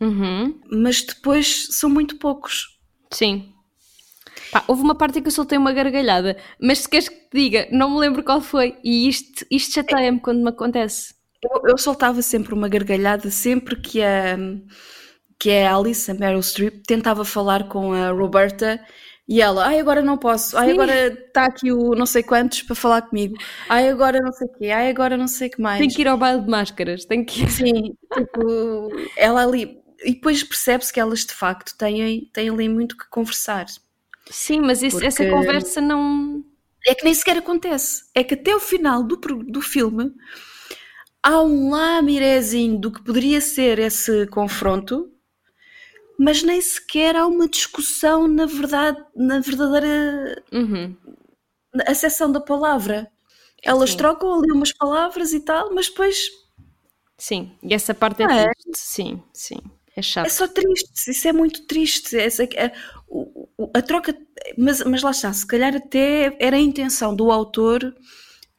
uhum. 0.00 0.60
mas 0.70 1.02
depois 1.02 1.68
são 1.70 1.88
muito 1.88 2.16
poucos. 2.16 2.78
Sim. 3.10 3.52
Pá, 4.50 4.64
houve 4.66 4.82
uma 4.82 4.94
parte 4.94 5.18
em 5.18 5.22
que 5.22 5.28
eu 5.28 5.32
soltei 5.32 5.56
uma 5.56 5.72
gargalhada, 5.72 6.36
mas 6.60 6.80
se 6.80 6.88
queres 6.88 7.08
que 7.08 7.16
te 7.16 7.28
diga, 7.32 7.68
não 7.70 7.90
me 7.90 7.98
lembro 7.98 8.22
qual 8.22 8.40
foi. 8.40 8.76
E 8.82 9.08
isto, 9.08 9.46
isto 9.50 9.74
chateia-me 9.74 10.20
quando 10.20 10.42
me 10.42 10.50
acontece. 10.50 11.14
Eu, 11.42 11.70
eu 11.70 11.78
soltava 11.78 12.20
sempre 12.22 12.54
uma 12.54 12.68
gargalhada 12.68 13.30
sempre 13.30 13.76
que 13.76 14.02
a, 14.02 14.36
que 15.38 15.50
a 15.50 15.74
Alice, 15.76 16.10
a 16.10 16.14
Meryl 16.14 16.42
Streep, 16.42 16.82
tentava 16.86 17.24
falar 17.24 17.68
com 17.68 17.92
a 17.92 18.10
Roberta 18.10 18.80
e 19.28 19.40
ela, 19.40 19.66
ai 19.66 19.80
agora 19.80 20.00
não 20.02 20.16
posso, 20.16 20.56
ai 20.56 20.66
Sim. 20.68 20.72
agora 20.74 21.06
está 21.08 21.46
aqui 21.46 21.72
o 21.72 21.94
não 21.94 22.06
sei 22.06 22.22
quantos 22.22 22.62
para 22.62 22.76
falar 22.76 23.02
comigo, 23.02 23.34
ai 23.68 23.88
agora 23.88 24.20
não 24.20 24.32
sei 24.32 24.46
o 24.46 24.52
quê, 24.58 24.70
ai 24.70 24.88
agora 24.88 25.16
não 25.16 25.26
sei 25.28 25.48
o 25.48 25.50
que 25.50 25.60
mais. 25.60 25.78
Tenho 25.80 25.92
que 25.92 26.00
ir 26.02 26.08
ao 26.08 26.16
baile 26.16 26.42
de 26.42 26.48
máscaras, 26.48 27.04
tenho 27.04 27.26
que 27.26 27.42
ir. 27.42 27.50
Sim, 27.50 27.94
tipo, 28.14 28.88
ela 29.16 29.42
ali. 29.44 29.78
E 30.04 30.12
depois 30.14 30.42
percebe-se 30.44 30.92
que 30.92 31.00
elas 31.00 31.20
de 31.24 31.32
facto 31.34 31.76
têm, 31.76 32.30
têm 32.32 32.48
ali 32.50 32.68
muito 32.68 32.96
que 32.96 33.08
conversar. 33.10 33.66
Sim, 34.30 34.60
mas 34.60 34.82
isso- 34.82 35.02
essa 35.04 35.22
Porque- 35.24 35.30
conversa 35.30 35.80
não. 35.80 36.44
É 36.86 36.94
que 36.94 37.02
nem 37.04 37.12
sequer 37.14 37.38
acontece. 37.38 38.04
É 38.14 38.22
que 38.22 38.34
até 38.34 38.54
o 38.54 38.60
final 38.60 39.02
do, 39.02 39.16
do 39.16 39.60
filme 39.60 40.12
há 41.22 41.40
um 41.42 41.70
lamirezinho 41.70 42.78
do 42.78 42.92
que 42.92 43.02
poderia 43.02 43.40
ser 43.40 43.78
esse 43.80 44.26
confronto, 44.28 45.10
mas 46.18 46.42
nem 46.42 46.60
sequer 46.60 47.16
há 47.16 47.26
uma 47.26 47.48
discussão 47.48 48.28
na 48.28 48.46
verdade, 48.46 49.02
na 49.14 49.40
verdadeira 49.40 50.42
Uhum. 50.52 50.96
acessão 51.86 52.30
da 52.32 52.40
palavra. 52.40 53.10
Elas 53.62 53.94
Sim. 53.94 53.96
trocam 53.96 54.34
ali 54.38 54.52
umas 54.52 54.72
palavras 54.72 55.32
e 55.32 55.40
tal, 55.40 55.74
mas 55.74 55.88
depois 55.88 56.28
Sim, 57.18 57.56
e 57.62 57.74
essa 57.74 57.94
parte 57.94 58.22
é 58.22 58.28
é? 58.30 58.46
triste. 58.46 58.66
Sim, 58.74 59.22
sim. 59.32 59.58
É 59.96 60.02
chato. 60.02 60.26
É 60.26 60.28
só 60.28 60.48
triste, 60.48 61.10
isso 61.10 61.28
é 61.28 61.32
muito 61.32 61.66
triste. 61.66 62.16
Essa, 62.18 62.44
a, 62.44 62.72
o- 63.08 63.48
a 63.74 63.82
troca, 63.82 64.16
mas, 64.58 64.82
mas 64.84 65.02
lá 65.02 65.10
está, 65.10 65.32
se 65.32 65.46
calhar 65.46 65.74
até 65.74 66.36
era 66.40 66.56
a 66.56 66.60
intenção 66.60 67.14
do 67.14 67.30
autor 67.30 67.94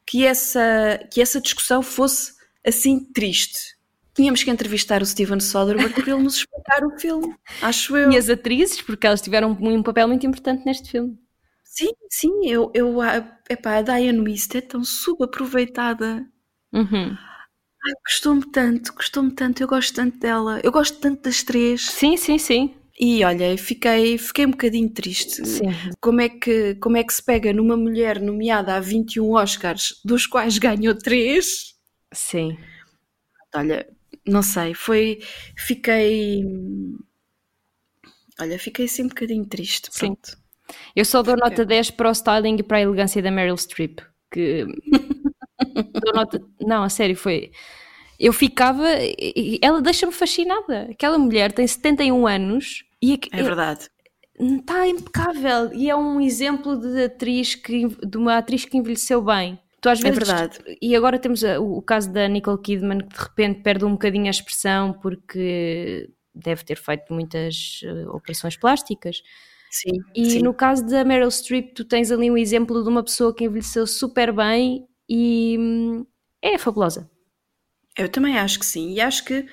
que 0.08 0.26
essa, 0.26 1.00
que 1.14 1.22
essa 1.22 1.42
discussão 1.42 1.84
fosse 1.84 2.34
assim 2.66 3.00
triste. 3.14 3.77
Tínhamos 4.18 4.44
que 4.44 4.50
entrevistar 4.50 5.04
o 5.04 5.06
Steven 5.06 5.40
Soderbergh 5.40 5.94
para 5.94 6.12
ele 6.12 6.24
nos 6.24 6.38
explicar 6.38 6.84
o 6.84 7.00
filme, 7.00 7.36
acho 7.62 7.96
eu. 7.96 8.12
E 8.12 8.18
as 8.18 8.28
atrizes, 8.28 8.82
porque 8.82 9.06
elas 9.06 9.22
tiveram 9.22 9.52
um 9.52 9.84
papel 9.84 10.08
muito 10.08 10.26
importante 10.26 10.66
neste 10.66 10.90
filme. 10.90 11.16
Sim, 11.64 11.92
sim, 12.10 12.50
eu, 12.50 12.72
eu 12.74 12.98
epá, 13.48 13.78
a 13.78 13.82
Diane 13.84 14.20
Wist 14.20 14.56
é 14.58 14.62
tão 14.62 14.84
subaproveitada. 14.84 16.28
Uhum. 16.74 17.16
Ai, 17.86 17.94
Gostou-me 18.08 18.52
tanto, 18.52 18.92
gostou-me 18.96 19.32
tanto, 19.36 19.62
eu 19.62 19.68
gosto 19.68 19.94
tanto 19.94 20.18
dela, 20.18 20.60
eu 20.64 20.72
gosto 20.72 21.00
tanto 21.00 21.22
das 21.22 21.44
três. 21.44 21.88
Sim, 21.88 22.18
sim, 22.18 22.40
sim. 22.40 22.74
E 23.00 23.24
olha, 23.24 23.56
fiquei, 23.56 24.18
fiquei 24.18 24.48
um 24.48 24.52
bocadinho 24.52 24.90
triste. 24.90 25.48
Sim. 25.48 25.66
como 26.02 26.22
é 26.22 26.30
que 26.30 26.74
como 26.82 26.98
é 26.98 27.04
que 27.04 27.14
se 27.14 27.24
pega 27.24 27.54
numa 27.54 27.78
mulher 27.78 28.20
nomeada 28.20 28.76
a 28.76 28.80
21 28.80 29.34
Oscars, 29.34 30.02
dos 30.04 30.26
quais 30.26 30.58
ganhou 30.58 30.98
3? 30.98 31.76
Sim. 32.12 32.58
Olha, 33.54 33.88
não 34.26 34.42
sei, 34.42 34.74
foi 34.74 35.20
fiquei 35.56 36.44
Olha, 38.40 38.60
fiquei 38.60 38.86
assim 38.86 39.04
um 39.04 39.08
bocadinho 39.08 39.46
triste, 39.46 39.90
Sim. 39.92 40.08
pronto. 40.08 40.38
Eu 40.96 41.06
só 41.06 41.24
dou 41.24 41.36
nota 41.36 41.66
10 41.66 41.92
para 41.92 42.10
o 42.10 42.12
styling 42.12 42.58
e 42.60 42.64
para 42.64 42.78
a 42.78 42.82
elegância 42.82 43.22
da 43.22 43.32
Meryl 43.32 43.58
Streep. 43.58 44.00
Que. 44.32 44.66
dou 46.04 46.14
nota. 46.14 46.42
Não, 46.62 46.84
a 46.84 46.90
sério, 46.90 47.16
foi. 47.16 47.52
Eu 48.20 48.34
ficava. 48.34 48.86
Ela 49.62 49.82
deixa-me 49.82 50.12
fascinada. 50.12 50.88
Aquela 50.92 51.18
mulher 51.18 51.52
tem 51.52 51.66
71 51.66 52.28
anos 52.28 52.84
e 53.02 53.20
É 53.32 53.44
verdade. 53.44 53.88
está 54.40 54.88
impecável 54.88 55.74
e 55.74 55.90
é 55.90 55.96
um 55.96 56.20
exemplo 56.20 56.78
de 56.78 57.04
atriz 57.06 57.56
que 57.56 57.88
de 57.88 58.18
uma 58.18 58.38
atriz 58.38 58.66
que 58.66 58.78
envelheceu 58.78 59.22
bem. 59.22 59.58
Tu 59.82 59.90
às 59.90 60.00
É 60.04 60.12
vezes, 60.12 60.18
verdade. 60.28 60.60
E 60.82 60.96
agora 60.96 61.20
temos 61.20 61.44
o, 61.44 61.78
o 61.78 61.82
caso 61.82 62.12
da 62.12 62.28
Nicole 62.28 62.62
Kidman 62.62 63.00
que 63.00 63.16
de 63.16 63.24
repente 63.24 63.62
perde 63.62 63.86
um 63.86 63.92
bocadinho 63.92 64.28
a 64.28 64.32
expressão 64.32 64.94
porque 64.94 66.10
deve 66.34 66.64
ter 66.64 66.78
feito 66.78 67.14
muitas 67.14 67.82
eh, 67.84 68.08
operações 68.10 68.58
plásticas. 68.58 69.22
Sim. 69.70 70.00
E 70.16 70.26
sim. 70.32 70.42
no 70.42 70.54
caso 70.54 70.86
da 70.86 71.04
Meryl 71.04 71.30
Streep, 71.30 71.74
tu 71.74 71.84
tens 71.86 72.12
ali 72.12 72.32
um 72.32 72.38
exemplo 72.38 72.82
de 72.84 72.90
uma 72.90 73.04
pessoa 73.04 73.34
que 73.36 73.44
envelheceu 73.44 73.86
super 73.86 74.32
bem 74.32 74.88
e 75.10 75.58
hum, 75.60 76.06
é 76.42 76.58
fabulosa. 76.58 77.10
Eu 77.98 78.10
também 78.10 78.38
acho 78.38 78.60
que 78.60 78.66
sim. 78.66 78.94
E 78.94 79.02
acho 79.02 79.26
que 79.26 79.46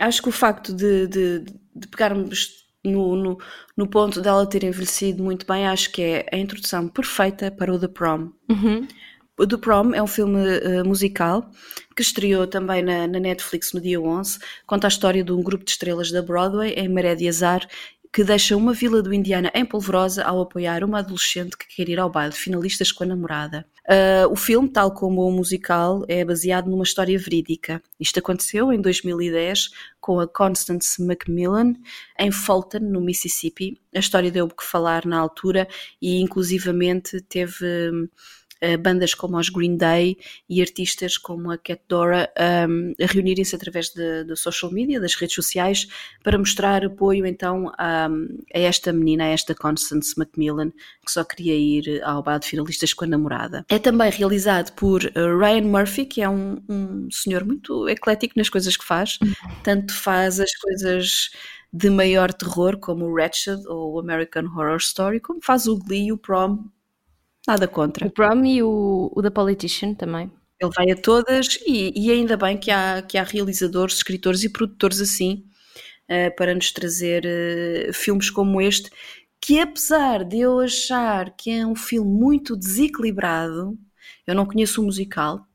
acho 0.00 0.22
que 0.22 0.28
o 0.28 0.32
facto 0.32 0.72
de, 0.72 1.06
de, 1.08 1.40
de 1.74 1.88
pegarmos 1.88 2.64
no, 2.84 3.16
no, 3.16 3.38
no 3.76 3.88
ponto 3.88 4.20
dela 4.20 4.48
ter 4.48 4.64
envelhecido 4.64 5.22
muito 5.22 5.46
bem, 5.46 5.66
acho 5.66 5.90
que 5.92 6.02
é 6.02 6.26
a 6.32 6.36
introdução 6.36 6.88
perfeita 6.88 7.50
para 7.50 7.72
o 7.72 7.78
The 7.78 7.88
Prom. 7.88 8.30
O 8.48 9.07
The 9.46 9.56
Prom 9.56 9.94
é 9.94 10.02
um 10.02 10.06
filme 10.06 10.40
eh, 10.46 10.82
musical 10.82 11.50
que 11.94 12.02
estreou 12.02 12.46
também 12.46 12.82
na, 12.82 13.06
na 13.06 13.20
Netflix 13.20 13.72
no 13.72 13.80
dia 13.80 14.00
11. 14.00 14.38
Conta 14.66 14.86
a 14.86 14.88
história 14.88 15.22
de 15.22 15.32
um 15.32 15.42
grupo 15.42 15.64
de 15.64 15.70
estrelas 15.70 16.10
da 16.10 16.22
Broadway 16.22 16.72
em 16.72 16.88
Maré 16.88 17.14
de 17.14 17.28
Azar 17.28 17.66
que 18.12 18.24
deixa 18.24 18.56
uma 18.56 18.72
vila 18.72 19.02
do 19.02 19.12
Indiana 19.12 19.50
em 19.54 19.64
polvorosa 19.64 20.24
ao 20.24 20.40
apoiar 20.40 20.82
uma 20.82 21.00
adolescente 21.00 21.56
que 21.56 21.66
quer 21.68 21.88
ir 21.88 22.00
ao 22.00 22.10
baile 22.10 22.32
de 22.32 22.38
finalistas 22.38 22.90
com 22.90 23.04
a 23.04 23.06
namorada. 23.06 23.66
Ah, 23.88 24.26
o 24.30 24.36
filme, 24.36 24.68
tal 24.68 24.92
como 24.92 25.26
o 25.26 25.32
musical, 25.32 26.04
é 26.08 26.22
baseado 26.22 26.68
numa 26.68 26.84
história 26.84 27.18
verídica. 27.18 27.82
Isto 27.98 28.18
aconteceu 28.18 28.70
em 28.70 28.80
2010 28.80 29.70
com 29.98 30.20
a 30.20 30.28
Constance 30.28 31.02
Macmillan 31.02 31.74
em 32.18 32.30
Fulton, 32.30 32.80
no 32.80 33.00
Mississippi. 33.00 33.80
A 33.94 33.98
história 33.98 34.30
deu 34.30 34.44
o 34.44 34.54
que 34.54 34.62
falar 34.62 35.06
na 35.06 35.18
altura 35.18 35.66
e, 36.02 36.20
inclusivamente, 36.20 37.20
teve 37.22 37.64
hum, 37.90 38.08
bandas 38.80 39.14
como 39.14 39.36
os 39.38 39.48
Green 39.48 39.76
Day 39.76 40.18
e 40.48 40.60
artistas 40.60 41.16
como 41.16 41.50
a 41.50 41.58
Cat 41.58 41.80
Dora 41.88 42.30
um, 42.68 42.92
a 43.02 43.06
reunirem-se 43.06 43.54
através 43.54 43.92
da 43.92 44.34
social 44.36 44.72
media, 44.72 45.00
das 45.00 45.14
redes 45.14 45.34
sociais, 45.34 45.88
para 46.22 46.38
mostrar 46.38 46.84
apoio 46.84 47.26
então 47.26 47.72
a, 47.78 48.06
a 48.06 48.58
esta 48.58 48.92
menina, 48.92 49.24
a 49.24 49.28
esta 49.28 49.54
Constance 49.54 50.18
Macmillan, 50.18 50.70
que 51.04 51.12
só 51.12 51.24
queria 51.24 51.54
ir 51.54 52.02
ao 52.02 52.22
bar 52.22 52.38
de 52.38 52.46
finalistas 52.46 52.92
com 52.92 53.04
a 53.04 53.08
namorada. 53.08 53.64
É 53.68 53.78
também 53.78 54.10
realizado 54.10 54.72
por 54.72 55.04
eh, 55.04 55.10
Ryan 55.14 55.62
Murphy, 55.62 56.04
que 56.04 56.22
é 56.22 56.28
um, 56.28 56.58
um 56.68 57.10
senhor 57.10 57.44
muito 57.44 57.88
eclético 57.88 58.34
nas 58.36 58.48
coisas 58.48 58.76
que 58.76 58.84
faz, 58.84 59.18
tanto 59.62 59.94
faz 59.94 60.40
as 60.40 60.54
coisas 60.56 61.30
de 61.72 61.90
maior 61.90 62.32
terror, 62.32 62.78
como 62.78 63.06
o 63.06 63.14
Ratched 63.14 63.66
ou 63.66 63.94
o 63.94 64.00
American 64.00 64.44
Horror 64.44 64.78
Story, 64.78 65.20
como 65.20 65.40
faz 65.42 65.66
o 65.66 65.78
Glee 65.78 66.12
o 66.12 66.16
Prom, 66.16 66.64
nada 67.46 67.66
contra. 67.68 68.06
O 68.06 68.10
Prom 68.10 68.44
e 68.44 68.62
o, 68.62 69.10
o 69.14 69.22
The 69.22 69.30
Politician 69.30 69.94
também. 69.94 70.30
Ele 70.60 70.70
vai 70.76 70.90
a 70.90 70.96
todas 70.96 71.58
e, 71.66 71.92
e 71.94 72.10
ainda 72.10 72.36
bem 72.36 72.58
que 72.58 72.70
há, 72.70 73.00
que 73.02 73.16
há 73.16 73.22
realizadores, 73.22 73.96
escritores 73.96 74.42
e 74.42 74.48
produtores 74.50 75.00
assim 75.00 75.44
eh, 76.08 76.30
para 76.30 76.54
nos 76.54 76.72
trazer 76.72 77.24
eh, 77.26 77.92
filmes 77.92 78.30
como 78.30 78.60
este, 78.60 78.90
que 79.40 79.60
apesar 79.60 80.24
de 80.24 80.40
eu 80.40 80.60
achar 80.60 81.36
que 81.36 81.50
é 81.50 81.66
um 81.66 81.76
filme 81.76 82.10
muito 82.10 82.56
desequilibrado, 82.56 83.78
eu 84.26 84.34
não 84.34 84.46
conheço 84.46 84.82
o 84.82 84.84
musical, 84.84 85.46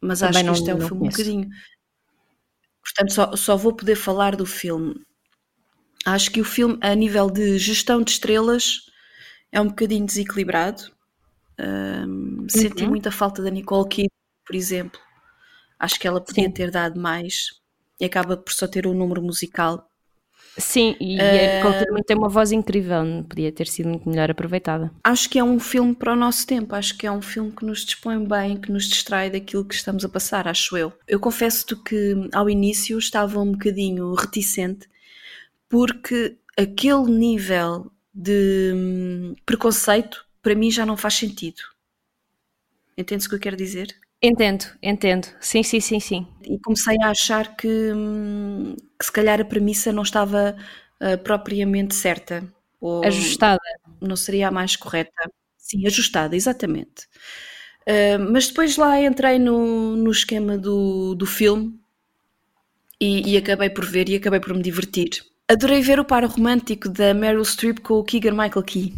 mas 0.00 0.20
Também 0.20 0.42
acho 0.48 0.48
que 0.48 0.52
este 0.52 0.70
é 0.70 0.74
um 0.74 0.80
filme 0.80 1.04
conheço. 1.04 1.04
um 1.04 1.08
bocadinho. 1.08 1.50
Portanto, 2.82 3.12
só, 3.12 3.36
só 3.36 3.56
vou 3.56 3.74
poder 3.74 3.96
falar 3.96 4.36
do 4.36 4.46
filme. 4.46 4.94
Acho 6.06 6.30
que 6.30 6.40
o 6.40 6.44
filme, 6.44 6.78
a 6.80 6.94
nível 6.94 7.28
de 7.30 7.58
gestão 7.58 8.02
de 8.02 8.10
estrelas, 8.12 8.86
é 9.52 9.60
um 9.60 9.68
bocadinho 9.68 10.06
desequilibrado. 10.06 10.93
Ahm, 11.58 12.46
Senti 12.48 12.84
Uhum. 12.84 12.90
muita 12.90 13.10
falta 13.10 13.42
da 13.42 13.50
Nicole 13.50 13.88
Kidman, 13.88 14.10
por 14.46 14.54
exemplo. 14.56 15.00
Acho 15.78 15.98
que 15.98 16.06
ela 16.06 16.20
podia 16.20 16.44
Sim. 16.44 16.50
ter 16.50 16.70
dado 16.70 17.00
mais 17.00 17.60
e 18.00 18.04
acaba 18.04 18.36
por 18.36 18.52
só 18.52 18.66
ter 18.66 18.86
um 18.86 18.94
número 18.94 19.22
musical. 19.22 19.88
Sim, 20.56 20.96
e 21.00 21.18
a 21.38 21.46
Nicole 21.48 21.74
Kidman 21.76 22.02
tem 22.04 22.16
uma 22.16 22.28
voz 22.28 22.52
incrível, 22.52 23.02
podia 23.28 23.50
ter 23.50 23.66
sido 23.66 23.88
muito 23.88 24.08
melhor 24.08 24.30
aproveitada. 24.30 24.90
Acho 25.02 25.28
que 25.28 25.38
é 25.38 25.44
um 25.44 25.58
filme 25.58 25.94
para 25.94 26.12
o 26.12 26.16
nosso 26.16 26.46
tempo. 26.46 26.74
Acho 26.74 26.96
que 26.96 27.06
é 27.06 27.10
um 27.12 27.22
filme 27.22 27.50
que 27.50 27.64
nos 27.64 27.84
dispõe 27.84 28.24
bem, 28.24 28.56
que 28.56 28.70
nos 28.70 28.86
distrai 28.86 29.30
daquilo 29.30 29.64
que 29.64 29.74
estamos 29.74 30.04
a 30.04 30.08
passar, 30.08 30.46
acho 30.46 30.76
eu. 30.76 30.92
Eu 31.08 31.18
confesso-te 31.18 31.74
que 31.76 32.14
ao 32.32 32.48
início 32.48 32.98
estava 32.98 33.40
um 33.40 33.52
bocadinho 33.52 34.12
reticente, 34.14 34.88
porque 35.68 36.36
aquele 36.56 37.10
nível 37.10 37.90
de 38.14 38.72
hum, 38.74 39.34
preconceito 39.44 40.23
para 40.44 40.54
mim 40.54 40.70
já 40.70 40.86
não 40.86 40.96
faz 40.96 41.14
sentido. 41.14 41.62
Entendes 42.96 43.26
o 43.26 43.30
que 43.30 43.34
eu 43.34 43.40
quero 43.40 43.56
dizer? 43.56 43.88
Entendo, 44.22 44.64
entendo. 44.82 45.26
Sim, 45.40 45.62
sim, 45.62 45.80
sim, 45.80 46.00
sim. 46.00 46.26
e 46.42 46.58
comecei 46.60 46.96
a 47.02 47.10
achar 47.10 47.56
que, 47.56 47.92
hum, 47.92 48.76
que 48.98 49.04
se 49.04 49.12
calhar 49.12 49.40
a 49.40 49.44
premissa 49.44 49.92
não 49.92 50.02
estava 50.02 50.56
ah, 51.00 51.18
propriamente 51.18 51.94
certa 51.94 52.46
ou 52.80 53.04
Ajustada. 53.04 53.60
não 54.00 54.16
seria 54.16 54.48
a 54.48 54.50
mais 54.50 54.76
correta. 54.76 55.30
Sim, 55.58 55.86
ajustada, 55.86 56.36
exatamente. 56.36 57.08
Ah, 57.86 58.18
mas 58.18 58.48
depois 58.48 58.76
lá 58.76 59.00
entrei 59.02 59.38
no, 59.38 59.96
no 59.96 60.10
esquema 60.10 60.56
do, 60.56 61.14
do 61.14 61.26
filme 61.26 61.78
e, 63.00 63.32
e 63.32 63.36
acabei 63.36 63.70
por 63.70 63.84
ver 63.84 64.08
e 64.08 64.16
acabei 64.16 64.40
por 64.40 64.54
me 64.54 64.62
divertir. 64.62 65.10
Adorei 65.48 65.82
ver 65.82 66.00
o 66.00 66.04
par 66.04 66.24
romântico 66.24 66.88
da 66.88 67.12
Meryl 67.12 67.44
Streep 67.44 67.80
com 67.80 67.94
o 67.94 68.04
Keegan 68.04 68.32
Michael 68.32 68.62
Key. 68.64 68.94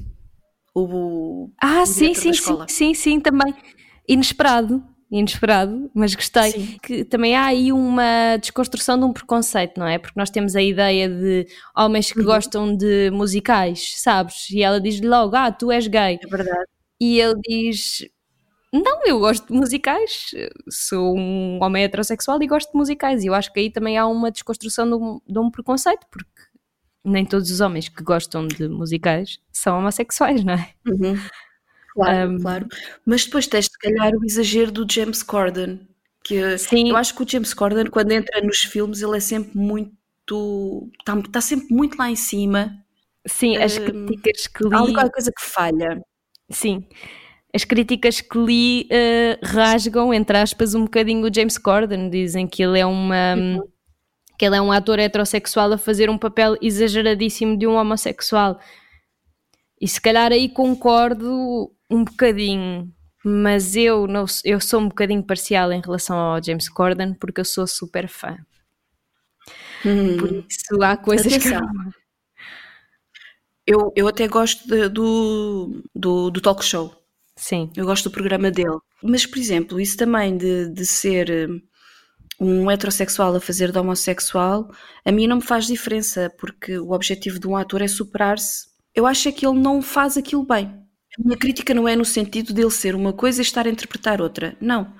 O, 0.78 1.50
Ah, 1.62 1.82
o 1.82 1.86
sim, 1.86 2.12
sim, 2.14 2.32
sim, 2.34 2.64
sim, 2.68 2.94
sim, 2.94 3.20
também. 3.20 3.54
Inesperado, 4.08 4.84
inesperado, 5.10 5.90
mas 5.94 6.14
gostei. 6.14 6.52
Sim. 6.52 6.78
Que 6.82 7.04
também 7.04 7.34
há 7.34 7.46
aí 7.46 7.72
uma 7.72 8.36
desconstrução 8.38 8.98
de 8.98 9.04
um 9.04 9.12
preconceito, 9.12 9.78
não 9.78 9.86
é? 9.86 9.98
Porque 9.98 10.18
nós 10.18 10.30
temos 10.30 10.54
a 10.54 10.62
ideia 10.62 11.08
de 11.08 11.46
homens 11.76 12.08
Uhum. 12.10 12.14
que 12.16 12.22
gostam 12.24 12.76
de 12.76 13.10
musicais, 13.10 13.94
sabes? 13.96 14.50
E 14.50 14.62
ela 14.62 14.80
diz 14.80 15.00
logo, 15.00 15.34
ah, 15.36 15.50
tu 15.50 15.72
és 15.72 15.86
gay. 15.88 16.18
É 16.22 16.26
verdade. 16.28 16.66
E 17.00 17.20
ele 17.20 17.34
diz, 17.48 18.06
não, 18.72 19.02
eu 19.06 19.20
gosto 19.20 19.46
de 19.48 19.54
musicais, 19.54 20.30
sou 20.70 21.16
um 21.16 21.58
homem 21.62 21.84
heterossexual 21.84 22.42
e 22.42 22.46
gosto 22.46 22.72
de 22.72 22.78
musicais. 22.78 23.24
E 23.24 23.28
eu 23.28 23.34
acho 23.34 23.52
que 23.52 23.60
aí 23.60 23.70
também 23.70 23.98
há 23.98 24.06
uma 24.06 24.30
desconstrução 24.30 24.86
de 24.88 24.94
um, 24.96 25.20
de 25.26 25.38
um 25.38 25.50
preconceito, 25.50 26.06
porque 26.10 26.30
nem 27.06 27.24
todos 27.24 27.50
os 27.50 27.60
homens 27.60 27.88
que 27.88 28.02
gostam 28.02 28.46
de 28.48 28.68
musicais 28.68 29.38
são 29.52 29.78
homossexuais, 29.78 30.44
não 30.44 30.54
é? 30.54 30.70
Uhum. 30.86 31.16
Claro, 31.94 32.30
Um, 32.32 32.38
claro. 32.40 32.66
Mas 33.06 33.24
depois 33.24 33.46
tens, 33.46 33.66
se 33.66 33.78
calhar, 33.78 34.12
o 34.14 34.24
exagero 34.24 34.70
do 34.72 34.86
James 34.90 35.22
Corden. 35.22 35.80
Que 36.24 36.58
Sim. 36.58 36.90
eu 36.90 36.96
acho 36.96 37.14
que 37.14 37.22
o 37.22 37.28
James 37.28 37.54
Corden, 37.54 37.86
quando 37.86 38.12
entra 38.12 38.40
nos 38.42 38.58
filmes, 38.58 39.00
ele 39.02 39.16
é 39.16 39.20
sempre 39.20 39.56
muito. 39.56 40.90
Está 40.98 41.20
tá 41.32 41.40
sempre 41.40 41.68
muito 41.74 41.96
lá 41.96 42.10
em 42.10 42.16
cima. 42.16 42.76
Sim, 43.26 43.56
as 43.56 43.78
Hum, 43.78 44.06
críticas 44.06 44.46
que 44.48 44.64
Há 44.72 44.82
li. 44.84 44.92
qualquer 44.92 45.10
coisa 45.12 45.32
que 45.32 45.42
falha. 45.44 46.00
Sim. 46.50 46.84
As 47.54 47.64
críticas 47.64 48.20
que 48.20 48.38
li 48.38 48.86
eh, 48.90 49.38
rasgam, 49.42 50.12
entre 50.12 50.36
aspas, 50.38 50.74
um 50.74 50.82
bocadinho 50.84 51.26
o 51.26 51.32
James 51.34 51.56
Corden. 51.58 52.10
Dizem 52.10 52.46
que 52.46 52.62
ele 52.62 52.78
é 52.80 52.86
uma. 52.86 53.36
Que 54.38 54.44
ele 54.44 54.56
é 54.56 54.60
um 54.60 54.72
ator 54.72 54.98
heterossexual 54.98 55.72
a 55.72 55.78
fazer 55.78 56.10
um 56.10 56.18
papel 56.18 56.56
exageradíssimo 56.60 57.58
de 57.58 57.66
um 57.66 57.74
homossexual. 57.76 58.60
E 59.80 59.86
se 59.88 60.00
calhar 60.00 60.32
aí 60.32 60.48
concordo 60.48 61.70
um 61.90 62.04
bocadinho, 62.04 62.90
mas 63.24 63.76
eu, 63.76 64.06
não, 64.06 64.24
eu 64.44 64.60
sou 64.60 64.80
um 64.80 64.88
bocadinho 64.88 65.22
parcial 65.22 65.72
em 65.72 65.80
relação 65.80 66.16
ao 66.18 66.42
James 66.42 66.68
Corden 66.68 67.14
porque 67.14 67.40
eu 67.40 67.44
sou 67.44 67.66
super 67.66 68.08
fã. 68.08 68.36
Por 70.18 70.44
isso 70.48 70.82
há 70.82 70.96
coisas 70.96 71.26
que. 71.36 71.48
Atenção. 71.48 71.92
Eu, 73.66 73.92
eu 73.96 74.06
até 74.06 74.28
gosto 74.28 74.66
de- 74.68 74.88
do, 74.88 75.82
do, 75.94 76.30
do 76.30 76.40
talk 76.40 76.64
show. 76.64 76.94
Sim, 77.36 77.70
Eu 77.76 77.84
gosto 77.84 78.08
do 78.08 78.12
programa 78.12 78.50
dele. 78.50 78.78
Mas, 79.02 79.26
por 79.26 79.38
exemplo, 79.38 79.80
isso 79.80 79.96
também 79.96 80.36
de, 80.36 80.70
de 80.72 80.86
ser 80.86 81.28
um 82.40 82.70
heterossexual 82.70 83.34
a 83.34 83.40
fazer 83.40 83.72
de 83.72 83.78
homossexual, 83.78 84.70
a 85.04 85.12
mim 85.12 85.26
não 85.26 85.36
me 85.36 85.42
faz 85.42 85.66
diferença, 85.66 86.30
porque 86.38 86.78
o 86.78 86.92
objetivo 86.92 87.38
de 87.38 87.46
um 87.46 87.56
ator 87.56 87.82
é 87.82 87.88
superar-se. 87.88 88.66
Eu 88.94 89.06
acho 89.06 89.28
é 89.28 89.32
que 89.32 89.46
ele 89.46 89.58
não 89.58 89.80
faz 89.82 90.16
aquilo 90.16 90.44
bem. 90.44 90.66
A 91.18 91.22
minha 91.22 91.36
crítica 91.38 91.72
não 91.74 91.88
é 91.88 91.96
no 91.96 92.04
sentido 92.04 92.52
dele 92.52 92.70
ser 92.70 92.94
uma 92.94 93.12
coisa 93.12 93.40
e 93.40 93.44
estar 93.44 93.66
a 93.66 93.70
interpretar 93.70 94.20
outra. 94.20 94.56
Não. 94.60 94.94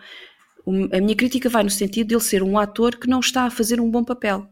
A 0.93 1.01
minha 1.01 1.15
crítica 1.17 1.49
vai 1.49 1.63
no 1.63 1.71
sentido 1.71 2.09
dele 2.09 2.21
ser 2.21 2.43
um 2.43 2.59
ator 2.59 2.97
que 2.97 3.09
não 3.09 3.21
está 3.21 3.45
a 3.45 3.51
fazer 3.51 3.81
um 3.81 3.91
bom 3.91 4.03
papel. 4.05 4.47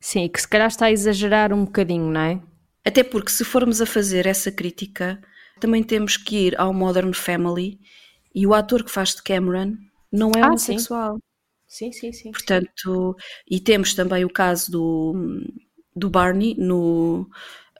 sim, 0.00 0.28
que 0.28 0.40
se 0.40 0.48
calhar 0.48 0.68
está 0.68 0.86
a 0.86 0.92
exagerar 0.92 1.52
um 1.52 1.64
bocadinho, 1.64 2.10
não 2.10 2.20
é? 2.20 2.42
Até 2.84 3.02
porque, 3.02 3.30
se 3.30 3.44
formos 3.44 3.80
a 3.80 3.86
fazer 3.86 4.26
essa 4.26 4.50
crítica, 4.52 5.20
também 5.60 5.82
temos 5.82 6.16
que 6.16 6.36
ir 6.48 6.60
ao 6.60 6.72
Modern 6.72 7.12
Family 7.12 7.80
e 8.34 8.46
o 8.46 8.54
ator 8.54 8.84
que 8.84 8.90
faz 8.90 9.14
de 9.14 9.22
Cameron 9.22 9.74
não 10.12 10.30
é 10.36 10.42
Ah, 10.42 10.48
homossexual. 10.48 11.16
Sim, 11.16 11.20
sim, 11.92 12.12
sim. 12.12 12.30
Portanto, 12.30 13.16
e 13.48 13.60
temos 13.60 13.94
também 13.94 14.24
o 14.24 14.30
caso 14.30 14.70
do, 14.70 15.42
do 15.94 16.08
Barney 16.08 16.54
no. 16.58 17.28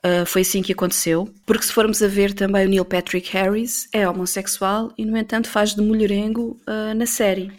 ah, 0.03 0.25
foi 0.25 0.41
assim 0.41 0.61
que 0.61 0.73
aconteceu, 0.73 1.29
porque 1.45 1.65
se 1.65 1.73
formos 1.73 2.01
a 2.01 2.07
ver 2.07 2.33
também 2.33 2.65
o 2.65 2.69
Neil 2.69 2.85
Patrick 2.85 3.31
Harris 3.31 3.87
é 3.93 4.07
homossexual 4.07 4.93
e, 4.97 5.05
no 5.05 5.17
entanto, 5.17 5.49
faz 5.49 5.73
de 5.73 5.81
mulherengo 5.81 6.59
ah, 6.67 6.93
na 6.93 7.05
série. 7.05 7.51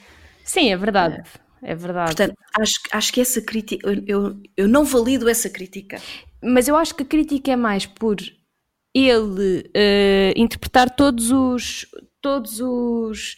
Sim, 0.44 0.72
é 0.72 0.76
verdade. 0.76 1.22
É 1.62 1.74
verdade. 1.74 2.14
Portanto, 2.14 2.36
acho, 2.58 2.74
acho 2.92 3.12
que 3.12 3.20
essa 3.20 3.40
crítica, 3.40 3.88
eu, 3.88 4.04
eu, 4.06 4.42
eu 4.56 4.68
não 4.68 4.84
valido 4.84 5.28
essa 5.28 5.50
crítica. 5.50 6.00
Mas 6.42 6.68
eu 6.68 6.76
acho 6.76 6.94
que 6.94 7.02
a 7.02 7.06
crítica 7.06 7.52
é 7.52 7.56
mais 7.56 7.84
por 7.84 8.16
ele 8.94 9.68
eh, 9.74 10.32
interpretar 10.36 10.94
todos 10.94 11.30
os 11.30 11.86
todos 12.20 12.60
os 12.60 13.36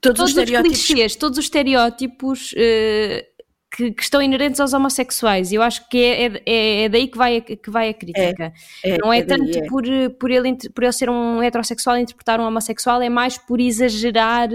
Todos, 0.00 0.18
todos 0.18 0.20
os 0.20 0.36
os 0.36 0.38
estereótipos 0.38 0.86
clichês, 0.86 1.16
todos 1.16 1.38
os 1.38 1.44
estereótipos 1.44 2.54
eh, 2.56 3.26
que, 3.74 3.90
que 3.92 4.02
estão 4.02 4.22
inerentes 4.22 4.60
aos 4.60 4.72
homossexuais. 4.72 5.52
Eu 5.52 5.60
acho 5.62 5.88
que 5.88 5.98
é, 5.98 6.42
é, 6.46 6.82
é 6.84 6.88
daí 6.88 7.08
que 7.08 7.18
vai, 7.18 7.36
a- 7.38 7.40
que 7.40 7.70
vai 7.70 7.88
a 7.90 7.94
crítica. 7.94 8.52
é, 8.84 8.98
Não 8.98 9.12
é, 9.12 9.18
é 9.18 9.22
daí, 9.22 9.38
tanto 9.38 9.58
é. 9.58 9.66
Por, 9.68 9.82
por, 10.18 10.30
ele, 10.30 10.56
por 10.74 10.84
ele 10.84 10.92
ser 10.92 11.10
um 11.10 11.42
heterossexual 11.42 11.96
e 11.96 12.00
interpretar 12.02 12.40
um 12.40 12.44
homossexual, 12.44 13.02
é 13.02 13.08
mais 13.08 13.36
por 13.38 13.60
exagerar 13.60 14.48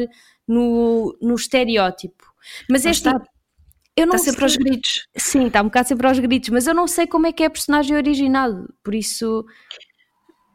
no, 0.47 1.17
no 1.21 1.35
estereótipo. 1.35 2.23
Mas 2.69 2.85
este, 2.85 3.07
está. 3.07 3.21
eu 3.95 4.05
não 4.07 4.15
Está 4.15 4.31
sempre 4.31 4.43
aos 4.43 4.55
gritos. 4.57 5.07
Sim, 5.15 5.47
está 5.47 5.61
um 5.61 5.65
bocado 5.65 5.87
sempre 5.87 6.07
aos 6.07 6.19
gritos, 6.19 6.49
mas 6.49 6.67
eu 6.67 6.73
não 6.73 6.87
sei 6.87 7.05
como 7.07 7.27
é 7.27 7.31
que 7.31 7.43
é 7.43 7.45
a 7.45 7.49
personagem 7.49 7.95
original, 7.95 8.51
por 8.83 8.93
isso. 8.95 9.45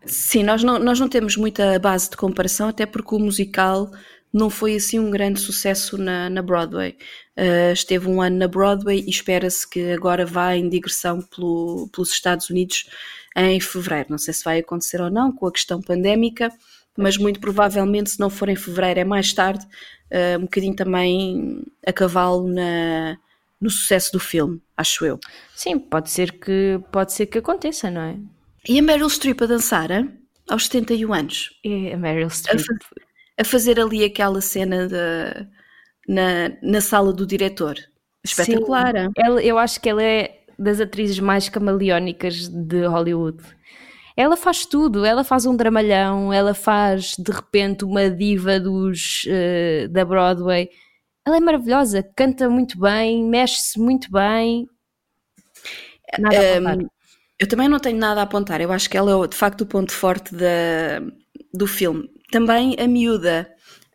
Sim, 0.04 0.42
nós 0.44 0.62
não, 0.62 0.78
nós 0.78 0.98
não 0.98 1.08
temos 1.08 1.36
muita 1.36 1.78
base 1.78 2.08
de 2.10 2.16
comparação, 2.16 2.68
até 2.68 2.86
porque 2.86 3.14
o 3.14 3.18
musical 3.18 3.90
não 4.32 4.50
foi 4.50 4.76
assim 4.76 4.98
um 4.98 5.10
grande 5.10 5.40
sucesso 5.40 5.96
na, 5.98 6.28
na 6.30 6.42
Broadway. 6.42 6.96
Uh, 7.36 7.72
esteve 7.72 8.08
um 8.08 8.20
ano 8.20 8.36
na 8.36 8.48
Broadway 8.48 9.04
e 9.06 9.10
espera-se 9.10 9.68
que 9.68 9.92
agora 9.92 10.26
vá 10.26 10.56
em 10.56 10.68
digressão 10.68 11.20
pelo- 11.22 11.88
pelos 11.92 12.10
Estados 12.10 12.50
Unidos 12.50 12.88
em 13.36 13.60
fevereiro. 13.60 14.08
Não 14.10 14.18
sei 14.18 14.34
se 14.34 14.44
vai 14.44 14.58
acontecer 14.58 15.00
ou 15.00 15.10
não 15.10 15.32
com 15.32 15.46
a 15.46 15.52
questão 15.52 15.80
pandémica, 15.80 16.50
mas 16.96 17.16
muito 17.16 17.38
provavelmente, 17.40 18.10
se 18.10 18.20
não 18.20 18.28
for 18.28 18.48
em 18.48 18.56
fevereiro, 18.56 19.00
é 19.00 19.04
mais 19.04 19.32
tarde, 19.32 19.64
uh, 20.12 20.38
um 20.38 20.42
bocadinho 20.42 20.74
também 20.74 21.62
a 21.86 21.92
cavalo 21.92 22.48
na, 22.48 23.16
no 23.60 23.70
sucesso 23.70 24.12
do 24.12 24.18
filme, 24.20 24.60
acho 24.76 25.04
eu. 25.06 25.18
Sim, 25.54 25.78
pode 25.78 26.10
ser 26.10 26.32
que 26.32 26.80
pode 26.92 27.12
ser 27.12 27.26
que 27.26 27.38
aconteça, 27.38 27.90
não 27.90 28.00
é? 28.02 28.16
E 28.68 28.78
a 28.78 28.82
Meryl 28.82 29.08
Streep 29.08 29.40
a 29.42 29.46
dançar, 29.46 29.90
hein? 29.90 30.12
aos 30.50 30.64
71 30.66 31.12
anos. 31.14 31.50
E 31.64 31.92
a 31.92 31.96
Meryl 31.96 32.26
a, 32.26 32.30
Streep. 32.30 32.60
fa- 32.60 32.74
a 33.38 33.44
fazer 33.44 33.78
ali 33.80 34.04
aquela 34.04 34.40
cena 34.40 34.86
de- 34.88 35.46
na, 36.08 36.50
na 36.62 36.80
sala 36.80 37.12
do 37.12 37.26
diretor. 37.26 37.76
Espetacular. 38.24 38.94
hein? 38.96 39.10
Ela, 39.16 39.42
eu 39.42 39.58
acho 39.58 39.80
que 39.80 39.88
ela 39.88 40.02
é 40.02 40.40
das 40.58 40.80
atrizes 40.80 41.20
mais 41.20 41.48
camaleónicas 41.48 42.48
de 42.48 42.84
Hollywood. 42.86 43.42
Ela 44.16 44.36
faz 44.36 44.66
tudo, 44.66 45.04
ela 45.04 45.22
faz 45.22 45.46
um 45.46 45.56
dramalhão, 45.56 46.32
ela 46.32 46.52
faz 46.52 47.14
de 47.16 47.30
repente 47.30 47.84
uma 47.84 48.10
diva 48.10 48.58
dos, 48.58 49.22
eh, 49.28 49.86
da 49.88 50.04
Broadway. 50.04 50.68
Ela 51.24 51.36
é 51.36 51.40
maravilhosa, 51.40 52.02
canta 52.16 52.48
muito 52.50 52.76
bem, 52.80 53.22
mexe-se 53.24 53.78
muito 53.78 54.10
bem. 54.10 54.66
Nada 56.18 56.36
a 56.36 56.74
Um, 56.74 56.88
eu 57.38 57.46
também 57.46 57.68
não 57.68 57.78
tenho 57.78 57.98
nada 57.98 58.20
a 58.20 58.24
apontar. 58.24 58.60
Eu 58.60 58.72
acho 58.72 58.90
que 58.90 58.96
ela 58.96 59.24
é 59.24 59.28
de 59.28 59.36
facto 59.36 59.60
o 59.60 59.66
ponto 59.66 59.92
forte 59.92 60.34
da, 60.34 61.00
do 61.54 61.66
filme. 61.68 62.10
Também 62.30 62.76
a 62.78 62.86
miúda, 62.86 63.50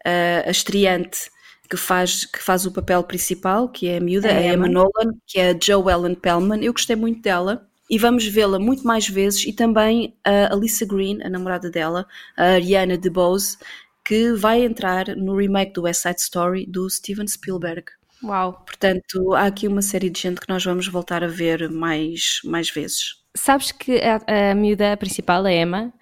a, 0.06 0.48
a 0.48 0.52
estreante 0.52 1.32
que 1.70 1.78
faz, 1.78 2.26
que 2.26 2.40
faz 2.40 2.66
o 2.66 2.72
papel 2.72 3.04
principal, 3.04 3.70
que 3.70 3.88
é 3.88 3.98
a 3.98 4.02
miúda, 4.02 4.30
A 4.30 4.38
a 4.38 4.42
Emma 4.42 4.68
Emma. 4.68 4.68
Nolan, 4.68 5.14
que 5.26 5.40
é 5.40 5.52
a 5.52 5.58
Joe 5.60 5.92
Ellen 5.92 6.16
Pellman. 6.16 6.64
Eu 6.64 6.74
gostei 6.74 6.96
muito 6.96 7.22
dela. 7.22 7.68
E 7.90 7.98
vamos 7.98 8.26
vê-la 8.26 8.58
muito 8.60 8.88
mais 8.88 9.08
vezes. 9.08 9.46
E 9.46 9.54
também 9.54 10.16
a 10.24 10.54
Alyssa 10.54 10.86
Green, 10.86 11.22
a 11.24 11.30
namorada 11.30 11.70
dela, 11.70 12.08
a 12.36 12.54
Ariana 12.54 12.98
DeBose, 12.98 13.58
que 14.04 14.34
vai 14.34 14.64
entrar 14.64 15.16
no 15.16 15.36
remake 15.36 15.74
do 15.74 15.84
West 15.84 16.02
Side 16.02 16.20
Story 16.20 16.66
do 16.66 16.90
Steven 16.90 17.28
Spielberg. 17.28 17.86
Uau. 18.24 18.54
Portanto, 18.66 19.34
há 19.34 19.46
aqui 19.46 19.68
uma 19.68 19.82
série 19.82 20.10
de 20.10 20.20
gente 20.20 20.40
que 20.40 20.50
nós 20.50 20.64
vamos 20.64 20.88
voltar 20.88 21.24
a 21.24 21.28
ver 21.28 21.70
mais, 21.70 22.40
mais 22.44 22.70
vezes. 22.70 23.22
Sabes 23.36 23.72
que 23.72 24.00
a, 24.02 24.52
a 24.52 24.56
miúda 24.56 24.96
principal, 24.96 25.46
a 25.46 25.52
Emma, 25.52 25.94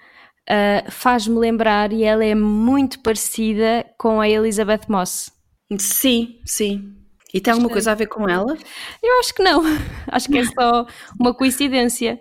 ah, 0.50 0.84
faz-me 0.90 1.38
lembrar 1.38 1.92
e 1.94 2.04
ela 2.04 2.24
é 2.26 2.36
muito 2.36 3.00
parecida 3.02 3.86
com 3.98 4.20
a 4.22 4.28
Elizabeth 4.30 4.82
Moss. 4.88 5.32
Sim, 5.80 6.40
sim. 6.46 6.96
E 7.34 7.40
tem 7.40 7.52
alguma 7.54 7.70
coisa 7.70 7.92
a 7.94 7.96
ver 7.96 8.08
com 8.08 8.28
ela? 8.28 8.58
Eu 9.02 9.20
acho 9.20 9.34
que 9.34 9.42
não. 9.42 9.62
Acho 10.08 10.28
que 10.28 10.38
é 10.40 10.46
só 10.46 10.86
uma 11.20 11.34
coincidência. 11.34 12.20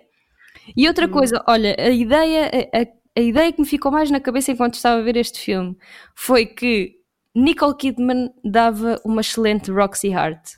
E 0.77 0.87
outra 0.87 1.07
coisa, 1.07 1.43
olha, 1.47 1.75
a 1.77 1.89
ideia, 1.89 2.49
a- 2.73 3.19
a 3.19 3.21
ideia 3.21 3.51
que 3.51 3.59
me 3.59 3.67
ficou 3.67 3.91
mais 3.91 4.09
na 4.09 4.21
cabeça 4.21 4.51
enquanto 4.53 4.75
estava 4.75 5.01
a 5.01 5.03
ver 5.03 5.17
este 5.17 5.37
filme 5.39 5.75
foi 6.15 6.45
que 6.45 6.93
Nicole 7.35 7.75
Kidman 7.75 8.29
dava 8.43 9.01
uma 9.03 9.19
excelente 9.19 9.69
Roxy 9.69 10.13
Hart. 10.13 10.51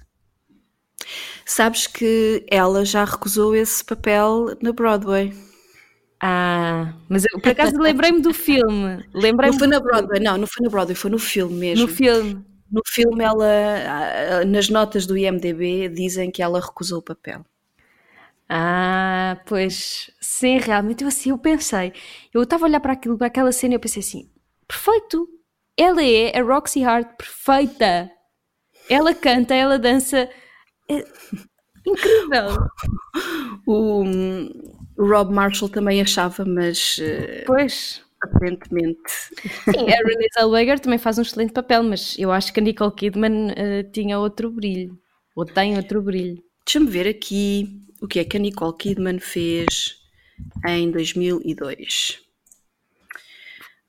Sabes 1.45 1.87
que 1.87 2.45
ela 2.49 2.85
já 2.85 3.03
recusou 3.03 3.55
esse 3.55 3.83
papel 3.83 4.55
na 4.61 4.71
Broadway. 4.71 5.33
Ah, 6.25 6.93
mas 7.09 7.25
eu 7.25 7.37
por 7.41 7.51
acaso 7.51 7.77
lembrei-me 7.77 8.21
do 8.21 8.33
filme. 8.33 9.03
Não 9.13 9.19
Lembrei-me 9.21 9.59
foi 9.59 9.67
na 9.67 9.77
Broadway, 9.77 10.21
não, 10.21 10.37
não 10.37 10.47
foi 10.47 10.63
na 10.63 10.69
Broadway, 10.69 10.95
foi 10.95 11.11
no 11.11 11.19
filme 11.19 11.53
mesmo. 11.53 11.85
no 11.85 11.91
filme. 11.93 12.45
No 12.71 12.81
filme, 12.87 13.25
ela, 13.25 13.45
ah, 14.39 14.45
nas 14.45 14.69
notas 14.69 15.05
do 15.05 15.17
IMDB, 15.17 15.89
dizem 15.89 16.31
que 16.31 16.41
ela 16.41 16.61
recusou 16.61 16.99
o 16.99 17.01
papel. 17.03 17.45
Ah, 18.47 19.41
pois, 19.45 20.11
sim, 20.21 20.57
realmente, 20.59 21.03
eu 21.03 21.09
assim, 21.09 21.31
eu 21.31 21.37
pensei, 21.37 21.91
eu 22.33 22.43
estava 22.43 22.65
a 22.65 22.67
olhar 22.69 22.79
para 22.79 22.93
aquilo, 22.93 23.17
para 23.17 23.27
aquela 23.27 23.51
cena 23.51 23.73
e 23.73 23.75
eu 23.75 23.79
pensei 23.79 24.01
assim, 24.01 24.29
perfeito, 24.67 25.27
ela 25.77 26.03
é 26.03 26.37
a 26.37 26.43
Roxy 26.43 26.83
Hart 26.83 27.17
perfeita, 27.17 28.11
ela 28.89 29.13
canta, 29.15 29.55
ela 29.55 29.79
dança, 29.79 30.29
é 30.89 31.03
incrível. 31.85 32.47
O 33.67 34.03
Rob 34.97 35.33
Marshall 35.33 35.69
também 35.69 36.01
achava, 36.01 36.45
mas 36.45 36.97
eh, 37.01 37.43
Pois, 37.45 38.01
aparentemente. 38.21 39.01
sim, 39.65 39.91
a 39.91 39.97
Renée 40.07 40.27
Zellweger 40.37 40.79
também 40.79 40.99
faz 40.99 41.17
um 41.17 41.21
excelente 41.23 41.51
papel, 41.53 41.83
mas 41.83 42.17
eu 42.19 42.31
acho 42.31 42.53
que 42.53 42.59
a 42.59 42.63
Nicole 42.63 42.93
Kidman 42.95 43.51
eh, 43.55 43.83
tinha 43.83 44.19
outro 44.19 44.49
brilho, 44.51 44.97
ou 45.35 45.45
tem 45.45 45.75
outro 45.77 46.01
brilho. 46.01 46.41
Deixa-me 46.65 46.89
ver 46.89 47.07
aqui 47.07 47.81
o 48.01 48.07
que 48.07 48.19
é 48.19 48.23
que 48.23 48.37
a 48.37 48.39
Nicole 48.39 48.77
Kidman 48.77 49.19
fez 49.19 49.95
em 50.65 50.89
2002. 50.91 52.19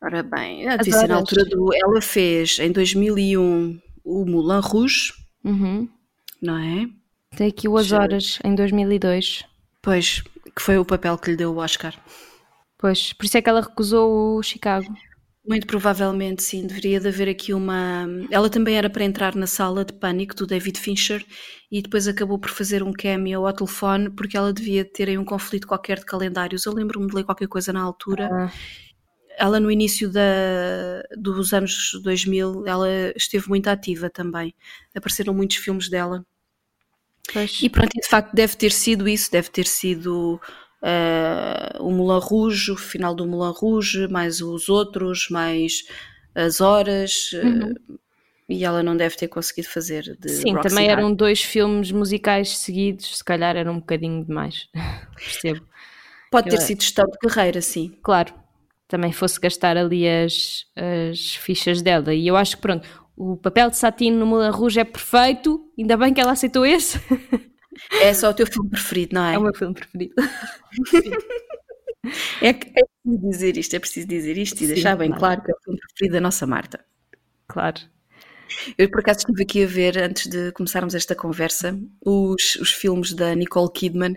Ora 0.03 0.23
bem, 0.23 0.67
devia 0.79 0.99
ser 0.99 1.09
na 1.09 1.17
altura 1.17 1.45
do. 1.47 1.73
Ela 1.75 2.01
fez 2.03 2.59
em 2.59 2.71
2001 2.71 3.81
o 4.05 4.25
Moulin 4.27 4.61
Rouge, 4.61 5.13
Uhum. 5.43 5.89
não 6.43 6.59
é? 6.59 6.87
Tem 7.37 7.49
aqui 7.49 7.67
o 7.69 7.77
As. 7.79 7.91
Horas, 7.93 8.39
em 8.45 8.55
2002. 8.55 9.45
Pois, 9.81 10.23
que 10.55 10.63
foi 10.63 10.79
o 10.79 10.85
papel 10.85 11.19
que 11.19 11.31
lhe 11.31 11.37
deu 11.37 11.53
o 11.53 11.59
Oscar. 11.59 11.95
Pois, 12.79 13.13
por 13.13 13.25
isso 13.25 13.39
é 13.39 13.43
que 13.43 13.49
ela 13.49 13.61
recusou 13.61 14.39
o 14.39 14.43
Chicago. 14.43 14.87
Muito 15.47 15.67
provavelmente, 15.67 16.43
sim, 16.43 16.67
deveria 16.67 16.99
de 16.99 17.09
haver 17.09 17.29
aqui 17.29 17.53
uma. 17.53 18.07
Ela 18.31 18.49
também 18.49 18.79
era 18.79 18.89
para 18.89 19.05
entrar 19.05 19.35
na 19.35 19.47
sala 19.47 19.85
de 19.85 19.93
pânico 19.93 20.35
do 20.35 20.47
David 20.47 20.81
Fincher 20.81 21.23
e 21.71 21.83
depois 21.83 22.09
acabou 22.09 22.39
por 22.39 22.49
fazer 22.49 22.83
um 22.83 22.93
cameo 22.93 23.47
ao 23.47 23.53
telefone 23.53 24.09
porque 24.09 24.39
ela 24.39 24.55
devia 24.55 24.87
ter 24.87 25.09
aí 25.11 25.19
um 25.19 25.25
conflito 25.25 25.67
qualquer 25.67 25.99
de 25.99 26.07
calendários. 26.07 26.65
Eu 26.65 26.73
lembro-me 26.73 27.07
de 27.09 27.15
ler 27.15 27.25
qualquer 27.25 27.47
coisa 27.47 27.75
na 27.75 27.83
altura. 27.83 28.31
Ah. 28.33 28.51
Ela, 29.37 29.61
no 29.61 29.71
início 29.71 30.11
da, 30.11 31.03
dos 31.19 31.53
anos 31.53 31.91
2000, 32.03 32.67
ela 32.67 32.89
esteve 33.15 33.47
muito 33.49 33.69
ativa 33.69 34.09
também. 34.09 34.55
Apareceram 34.97 35.35
muitos 35.35 35.59
filmes 35.59 35.91
dela. 35.91 36.25
Pois. 37.33 37.63
E 37.63 37.69
pronto, 37.69 37.91
e 37.97 38.01
de 38.01 38.09
facto 38.09 38.33
deve 38.35 38.57
ter 38.57 38.71
sido 38.71 39.09
isso, 39.09 39.31
deve 39.31 39.49
ter 39.51 39.67
sido 39.67 40.41
eh, 40.83 41.77
o 41.81 41.91
Moulin 41.91 42.21
Rouge, 42.23 42.71
o 42.73 42.77
final 42.77 43.15
do 43.15 43.27
Moulin 43.27 43.53
Rouge, 43.57 44.07
mais 44.09 44.41
os 44.41 44.69
outros, 44.69 45.29
mais 45.31 45.85
as 46.35 46.61
horas, 46.61 47.31
Uhum. 47.33 47.75
e 48.49 48.65
ela 48.65 48.83
não 48.83 48.97
deve 48.97 49.17
ter 49.17 49.29
conseguido 49.29 49.69
fazer 49.69 50.17
de 50.21 50.29
Sim, 50.29 50.53
Roxy 50.53 50.69
também 50.69 50.89
eram 50.91 51.15
dois 51.15 51.43
filmes 51.43 51.91
musicais 51.91 52.59
seguidos, 52.59 53.17
se 53.19 53.25
calhar 53.25 53.57
era 53.57 53.71
um 53.71 53.79
bocadinho 53.81 54.25
demais. 54.25 54.69
Percebo. 55.17 55.67
Pode 56.31 56.49
ter 56.51 56.57
eu- 56.57 56.61
sido 56.61 56.83
gestão 56.83 57.07
de 57.07 57.19
carreira, 57.19 57.63
sim. 57.63 57.97
Claro, 58.03 58.35
também 58.89 59.13
fosse 59.13 59.41
gastar 59.41 59.77
ali 59.77 60.07
as, 60.09 60.67
as 60.77 61.37
fichas 61.37 61.81
dela. 61.81 62.13
E 62.15 62.27
eu 62.27 62.37
acho 62.37 62.57
que, 62.57 62.63
pronto, 62.63 62.87
o 63.17 63.37
papel 63.37 63.71
de 63.71 63.77
Satine 63.77 64.17
no 64.17 64.27
Moulin 64.27 64.51
Rouge 64.51 64.81
é 64.81 64.85
perfeito, 64.85 65.71
ainda 65.79 65.97
bem 65.97 66.13
que 66.15 66.21
ela 66.21 66.33
aceitou 66.33 66.67
esse. 66.67 66.99
É 68.01 68.15
só 68.15 68.31
o 68.31 68.35
teu 68.35 68.47
filme 68.47 68.71
preferido, 68.71 69.15
não 69.15 69.25
é? 69.25 69.35
É 69.35 69.39
o 69.39 69.43
meu 69.43 69.55
filme 69.55 69.75
preferido. 69.75 70.15
É, 72.41 72.53
que- 72.53 72.69
é 72.79 72.83
preciso 73.03 73.31
dizer 73.31 73.57
isto, 73.57 73.75
é 73.75 73.79
preciso 73.79 74.07
dizer 74.09 74.39
isto 74.39 74.57
e 74.63 74.67
Sim, 74.67 74.75
deixar 74.75 74.97
bem 74.97 75.09
claro. 75.09 75.21
claro 75.21 75.43
que 75.43 75.51
é 75.51 75.55
o 75.55 75.63
filme 75.65 75.79
preferido 75.81 76.15
da 76.15 76.21
nossa 76.21 76.47
Marta. 76.47 76.85
Claro. 77.49 77.81
Eu 78.79 78.91
por 78.91 79.01
acaso 79.01 79.21
estive 79.21 79.43
aqui 79.43 79.65
a 79.65 79.67
ver, 79.67 79.99
antes 79.99 80.27
de 80.29 80.53
começarmos 80.53 80.95
esta 80.95 81.15
conversa, 81.15 81.79
os, 82.05 82.57
os 82.57 82.71
filmes 82.73 83.13
da 83.13 83.35
Nicole 83.35 83.71
Kidman 83.73 84.17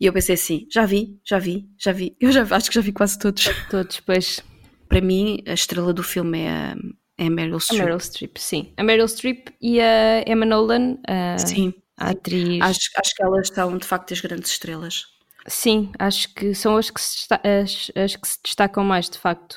e 0.00 0.06
eu 0.06 0.12
pensei 0.12 0.34
assim, 0.34 0.66
já 0.70 0.84
vi, 0.86 1.18
já 1.24 1.38
vi, 1.38 1.68
já 1.78 1.92
vi, 1.92 2.16
eu 2.20 2.32
já 2.32 2.42
acho 2.50 2.68
que 2.70 2.74
já 2.74 2.80
vi 2.80 2.92
quase 2.92 3.18
todos. 3.18 3.44
Todos, 3.70 3.96
depois. 3.96 4.42
Para 4.88 5.00
mim, 5.00 5.42
a 5.46 5.52
estrela 5.54 5.92
do 5.92 6.02
filme 6.02 6.40
é 6.40 6.50
a, 6.50 6.76
é 7.20 7.26
a 7.26 7.30
Meryl 7.30 7.56
A 7.56 7.60
Streep. 7.60 7.84
Meryl 7.84 8.00
Streep, 8.00 8.36
sim. 8.38 8.72
A 8.78 8.82
Meryl 8.82 9.06
Streep 9.06 9.48
e 9.60 9.78
a 9.78 10.24
Emma 10.26 10.46
Nolan, 10.46 10.96
a, 11.06 11.36
Sim, 11.36 11.74
a 11.98 12.10
atriz. 12.10 12.62
acho, 12.62 12.90
acho 12.96 13.14
que 13.14 13.22
elas 13.22 13.48
são 13.48 13.76
de 13.76 13.86
facto 13.86 14.14
as 14.14 14.22
grandes 14.22 14.50
estrelas. 14.50 15.04
Sim, 15.46 15.90
acho 15.98 16.34
que 16.34 16.54
são 16.54 16.78
as 16.78 16.88
que, 16.88 16.98
se 16.98 17.26
as, 17.30 17.90
as 17.94 18.16
que 18.16 18.26
se 18.26 18.38
destacam 18.42 18.82
mais, 18.82 19.10
de 19.10 19.18
facto. 19.18 19.56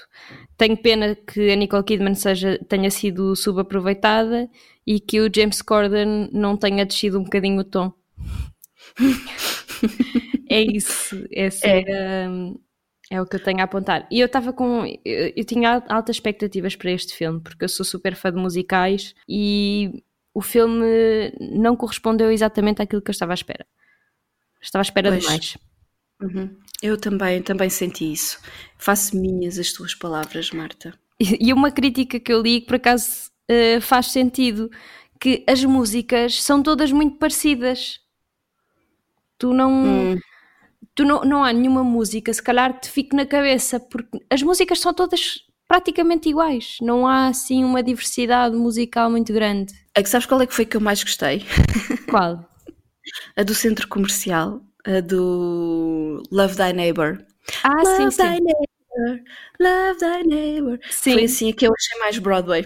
Tenho 0.58 0.76
pena 0.76 1.16
que 1.16 1.52
a 1.52 1.56
Nicole 1.56 1.86
Kidman 1.86 2.16
seja, 2.16 2.60
tenha 2.68 2.92
sido 2.92 3.34
subaproveitada 3.34 4.50
e 4.86 5.00
que 5.00 5.22
o 5.22 5.32
James 5.34 5.62
Corden 5.62 6.30
não 6.34 6.58
tenha 6.58 6.86
descido 6.86 7.18
um 7.18 7.24
bocadinho 7.24 7.62
o 7.62 7.64
tom. 7.64 7.94
é 10.50 10.62
isso, 10.62 11.26
essa 11.32 11.66
é. 11.66 11.86
É 13.10 13.22
o 13.22 13.26
que 13.26 13.36
eu 13.36 13.44
tenho 13.44 13.60
a 13.60 13.64
apontar. 13.64 14.08
E 14.12 14.20
eu 14.20 14.26
estava 14.28 14.54
com. 14.54 14.86
Eu, 15.06 15.34
eu 15.36 15.46
tinha 15.46 15.76
al- 15.76 15.84
altas 15.90 16.16
expectativas 16.18 16.76
para 16.76 16.92
este 16.92 17.14
filme, 17.16 17.40
porque 17.42 17.66
eu 17.66 17.70
sou 17.70 17.86
super 17.86 18.16
fã 18.16 18.32
de 18.32 18.38
musicais 18.40 19.14
e 19.28 20.04
o 20.34 20.42
filme 20.42 21.32
não 21.40 21.76
correspondeu 21.76 22.32
exatamente 22.32 22.82
àquilo 22.82 23.02
que 23.02 23.10
eu 23.10 23.14
estava 23.14 23.34
à 23.34 23.36
espera. 23.36 23.66
Estava 24.62 24.82
à 24.82 24.84
espera 24.88 25.10
Pois. 25.12 25.24
de 25.24 25.30
mais. 25.30 25.58
Uhum. 26.22 26.56
Eu 26.82 26.98
também, 26.98 27.42
também 27.42 27.70
senti 27.70 28.12
isso. 28.12 28.40
Faço 28.78 29.16
minhas 29.18 29.58
as 29.60 29.72
tuas 29.74 29.94
palavras, 29.96 30.52
Marta. 30.52 30.94
E 31.20 31.54
uma 31.54 31.72
crítica 31.72 32.20
que 32.20 32.34
eu 32.34 32.42
li 32.42 32.62
que 32.62 32.68
por 32.68 32.76
acaso 32.76 33.30
eh, 33.48 33.80
faz 33.80 34.08
sentido, 34.08 34.70
que 35.20 35.44
as 35.48 35.64
músicas 35.64 36.42
são 36.42 36.62
todas 36.64 36.92
muito 36.92 37.18
parecidas. 37.18 38.00
Tu 39.38 39.54
não, 39.54 39.72
Hum, 39.72 40.20
tu 40.96 41.04
não, 41.04 41.22
não 41.22 41.44
há 41.44 41.52
nenhuma 41.52 41.84
música, 41.84 42.34
se 42.34 42.42
calhar, 42.42 42.74
que 42.74 42.82
te 42.82 42.90
fique 42.92 43.16
na 43.16 43.26
cabeça, 43.26 43.80
porque 43.80 44.20
as 44.30 44.42
músicas 44.42 44.80
são 44.80 44.94
todas 44.94 45.40
praticamente 45.68 46.30
iguais. 46.30 46.78
Não 46.82 47.08
há 47.08 47.28
assim 47.28 47.64
uma 47.64 47.82
diversidade 47.82 48.56
musical 48.56 49.10
muito 49.10 49.34
grande. 49.34 49.74
É 49.96 50.04
que 50.04 50.10
sabes 50.10 50.26
qual 50.28 50.42
é 50.42 50.48
que 50.48 50.54
foi 50.54 50.66
que 50.66 50.78
eu 50.78 50.82
mais 50.82 51.04
gostei? 51.04 51.44
Qual? 52.10 52.48
A 53.36 53.44
do 53.44 53.54
centro 53.54 53.88
comercial, 53.88 54.62
a 54.86 55.00
do 55.02 56.22
Love 56.32 56.56
Thy 56.56 56.74
Neighbor. 56.74 57.24
Ah, 57.64 57.84
sim, 57.86 58.04
Love 58.06 58.18
Thy 58.18 58.36
sim. 58.38 58.44
Neighbor, 58.44 59.24
Love 59.60 60.00
Thy 60.00 60.24
Neighbor. 60.28 60.80
Sim. 60.90 61.14
Foi 61.14 61.24
assim 61.26 61.50
a 61.50 61.54
que 61.54 61.68
eu 61.68 61.74
achei 61.74 62.00
mais 62.00 62.18
Broadway. 62.18 62.66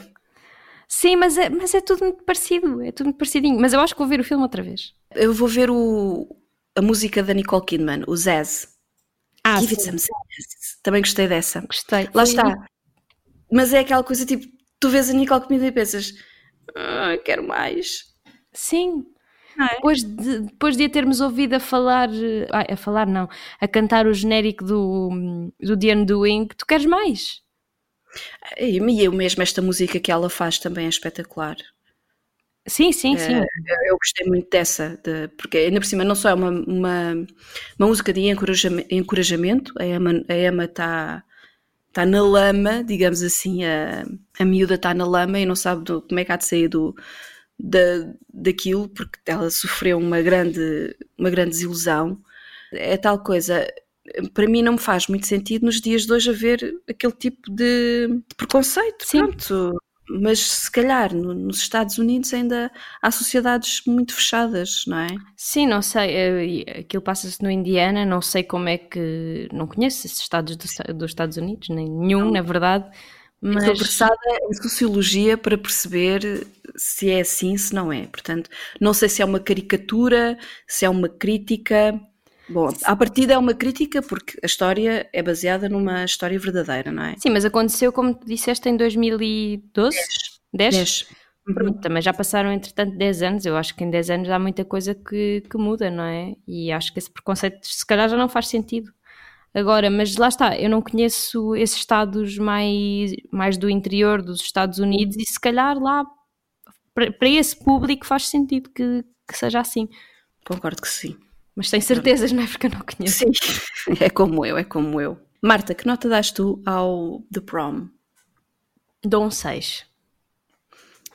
Sim, 0.88 1.18
mas 1.18 1.38
é, 1.38 1.50
mas 1.50 1.74
é 1.74 1.82
tudo 1.82 2.06
muito 2.06 2.24
parecido, 2.24 2.82
é 2.82 2.92
tudo 2.92 3.08
muito 3.08 3.18
parecidinho. 3.18 3.60
Mas 3.60 3.74
eu 3.74 3.80
acho 3.80 3.94
que 3.94 4.00
vou 4.00 4.08
ver 4.08 4.20
o 4.20 4.24
filme 4.24 4.44
outra 4.44 4.64
vez. 4.64 4.94
Eu 5.16 5.34
vou 5.34 5.48
ver 5.48 5.70
o, 5.70 6.28
a 6.78 6.82
música 6.82 7.24
da 7.24 7.34
Nicole 7.34 7.66
Kidman, 7.66 8.04
o 8.08 8.16
Zaz. 8.16 8.68
Ah, 9.44 9.60
Give 9.60 9.74
it 9.74 9.82
sim, 9.82 9.88
some 9.90 9.98
Zaz. 10.00 10.78
Também 10.84 11.02
gostei 11.02 11.28
dessa. 11.28 11.62
gostei. 11.62 12.06
Lá 12.06 12.12
Foi- 12.12 12.24
está. 12.24 12.66
Mas 13.52 13.74
é 13.74 13.80
aquela 13.80 14.04
coisa 14.04 14.26
tipo, 14.26 14.46
tu 14.80 14.90
vês 14.90 15.10
a 15.10 15.14
Nicole 15.14 15.42
Kidman 15.42 15.66
e 15.68 15.72
pensas, 15.72 16.14
ah, 16.76 17.18
quero 17.24 17.48
mais. 17.48 18.04
Sim. 18.54 19.06
É? 19.60 19.76
Depois 19.76 20.04
de, 20.04 20.40
depois 20.42 20.78
de 20.78 20.86
a 20.86 20.90
termos 20.90 21.20
ouvido 21.20 21.56
a 21.56 21.60
falar, 21.60 22.10
a 22.52 22.78
falar 22.78 23.08
não, 23.08 23.28
a 23.60 23.68
cantar 23.68 24.06
o 24.06 24.14
genérico 24.14 24.64
do, 24.64 25.52
do 25.60 25.78
The 25.78 25.96
Undoing, 25.96 26.48
tu 26.56 26.64
queres 26.66 26.86
mais? 26.86 27.42
E 28.60 28.78
eu 29.04 29.12
mesmo, 29.12 29.42
esta 29.42 29.62
música 29.62 30.00
que 30.00 30.12
ela 30.12 30.30
faz 30.30 30.60
também 30.60 30.86
é 30.86 30.90
espetacular. 30.90 31.56
Sim, 32.68 32.92
sim, 32.92 33.18
sim. 33.18 33.40
Eu, 33.66 33.78
eu 33.92 33.98
gostei 33.98 34.28
muito 34.28 34.50
dessa, 34.50 35.00
de- 35.04 35.30
porque 35.38 35.58
ainda 35.58 35.80
por 35.80 35.86
cima 35.86 36.04
não 36.04 36.16
só 36.16 36.30
é 36.30 36.34
uma, 36.34 36.50
uma, 36.50 37.14
uma 37.80 37.88
música 37.88 38.12
de 38.12 38.22
encorajame- 38.22 38.86
encorajamento, 38.92 39.74
a 39.80 39.86
Emma 39.86 40.12
a 40.28 40.34
Emma 40.38 40.66
está 40.66 41.24
tá 41.94 42.06
na 42.06 42.22
lama, 42.24 42.84
digamos 42.84 43.24
assim, 43.24 43.66
a, 43.66 44.06
a 44.40 44.46
miúda 44.46 44.76
está 44.76 44.94
na 44.94 45.06
lama 45.08 45.40
e 45.40 45.46
não 45.46 45.56
sabe 45.56 45.84
do- 45.86 46.02
como 46.04 46.20
é 46.20 46.26
que 46.26 46.32
há 46.34 46.38
de 46.38 46.46
sair 46.46 46.68
do, 46.70 46.96
da, 47.60 47.80
daquilo, 48.34 48.90
porque 48.90 49.20
ela 49.28 49.50
sofreu 49.52 49.98
uma 50.00 50.22
grande, 50.22 50.96
uma 51.18 51.30
grande 51.32 51.52
desilusão. 51.52 52.22
É 52.74 52.98
tal 52.98 53.24
coisa, 53.24 53.68
para 54.34 54.48
mim 54.48 54.62
não 54.64 54.74
me 54.74 54.80
faz 54.80 55.08
muito 55.08 55.28
sentido 55.28 55.66
nos 55.66 55.82
dias 55.82 56.06
de 56.06 56.14
hoje 56.14 56.30
haver 56.32 56.76
aquele 56.90 57.14
tipo 57.14 57.52
de, 57.52 58.08
de 58.10 58.36
preconceito, 58.38 59.06
Sim. 59.06 59.20
pronto. 59.20 59.78
Mas 60.10 60.40
se 60.40 60.72
calhar 60.72 61.14
no- 61.14 61.34
nos 61.34 61.58
Estados 61.60 61.98
Unidos 61.98 62.34
ainda 62.34 62.72
há 63.02 63.12
sociedades 63.12 63.82
muito 63.86 64.14
fechadas, 64.14 64.84
não 64.88 65.00
é? 65.00 65.22
Sim, 65.36 65.68
não 65.68 65.82
sei, 65.84 66.64
eh, 66.68 66.80
aquilo 66.80 67.02
passa-se 67.04 67.42
no 67.44 67.50
Indiana, 67.52 68.06
não 68.06 68.22
sei 68.22 68.44
como 68.44 68.68
é 68.70 68.78
que, 68.78 69.48
não 69.54 69.68
conheço 69.68 70.06
esses 70.08 70.20
estados 70.20 70.56
do 70.56 70.66
dos 70.96 71.12
Estados 71.12 71.38
Unidos, 71.38 71.70
nem 71.70 71.88
nenhum, 71.90 72.32
na 72.32 72.42
verdade, 72.42 72.90
Estou 73.56 73.76
mas 73.76 73.78
versada 73.78 74.16
em 74.50 74.54
sociologia 74.54 75.38
para 75.38 75.58
perceber 75.58 76.46
se 76.76 77.10
é 77.10 77.22
assim, 77.22 77.58
se 77.58 77.74
não 77.74 77.92
é. 77.92 78.06
Portanto, 78.08 78.50
não 78.80 78.94
sei 78.94 79.10
se 79.10 79.22
é 79.22 79.26
uma 79.26 79.40
caricatura, 79.40 80.38
se 80.68 80.86
é 80.86 80.90
uma 80.90 81.10
crítica. 81.10 82.00
Bom, 82.50 82.70
à 82.84 82.96
partida 82.96 83.34
é 83.34 83.38
uma 83.38 83.54
crítica 83.54 84.02
porque 84.02 84.38
a 84.42 84.46
história 84.46 85.10
é 85.12 85.22
baseada 85.22 85.68
numa 85.68 86.06
história 86.06 86.40
verdadeira, 86.40 86.92
não 86.92 87.04
é? 87.04 87.16
sim, 87.18 87.30
mas 87.30 87.44
aconteceu 87.44 87.92
como 87.92 88.14
tu 88.14 88.26
disseste 88.26 88.70
em 88.70 88.78
2012? 88.78 89.98
10? 90.54 90.76
10. 90.76 91.08
Pronto, 91.54 91.80
também 91.80 92.02
já 92.02 92.14
passaram 92.14 92.52
entretanto 92.52 92.98
10 92.98 93.22
anos, 93.22 93.46
eu 93.46 93.56
acho 93.56 93.74
que 93.76 93.84
em 93.84 93.90
10 93.90 94.10
anos 94.10 94.30
há 94.30 94.38
muita 94.38 94.66
coisa 94.66 94.94
que, 94.94 95.42
que 95.50 95.58
muda, 95.58 95.90
não 95.90 96.04
é? 96.04 96.36
E 96.46 96.72
acho 96.72 96.92
que 96.92 97.00
esse 97.00 97.10
preconceito 97.10 97.66
se 97.66 97.86
calhar 97.86 98.10
já 98.10 98.18
não 98.18 98.28
faz 98.28 98.48
sentido. 98.48 98.92
Agora, 99.54 99.90
mas 99.90 100.18
lá 100.18 100.28
está, 100.28 100.58
eu 100.58 100.70
não 100.70 100.82
conheço 100.82 101.56
esses 101.56 101.78
estados 101.78 102.38
mais, 102.38 103.12
mais 103.32 103.58
do 103.58 103.70
interior 103.70 104.22
dos 104.22 104.42
Estados 104.42 104.78
Unidos 104.78 105.16
e 105.16 105.24
se 105.26 105.40
calhar 105.40 105.82
lá 105.82 106.06
para, 106.94 107.12
para 107.14 107.30
esse 107.30 107.58
público 107.58 108.06
faz 108.06 108.28
sentido 108.28 108.70
que, 108.70 109.04
que 109.28 109.38
seja 109.38 109.60
assim. 109.60 109.88
Concordo 110.46 110.82
que 110.82 110.90
sim. 110.90 111.18
Mas 111.58 111.70
sem 111.70 111.82
certezas, 111.82 112.32
não 112.32 112.44
é? 112.44 112.48
Porque 112.48 112.68
eu 112.68 112.72
não 112.72 112.82
conheço. 112.82 113.26
Sim, 113.26 113.32
é 114.00 114.10
como 114.10 114.46
eu, 114.46 114.58
é 114.58 114.64
como 114.64 115.02
eu. 115.02 115.20
Marta, 115.42 115.74
que 115.76 115.86
nota 115.88 116.08
dás 116.08 116.32
tu 116.32 116.62
ao 116.66 117.22
The 117.34 117.42
Prom? 117.42 117.88
Dou 119.04 119.26
um 119.26 119.32
6. 119.32 119.86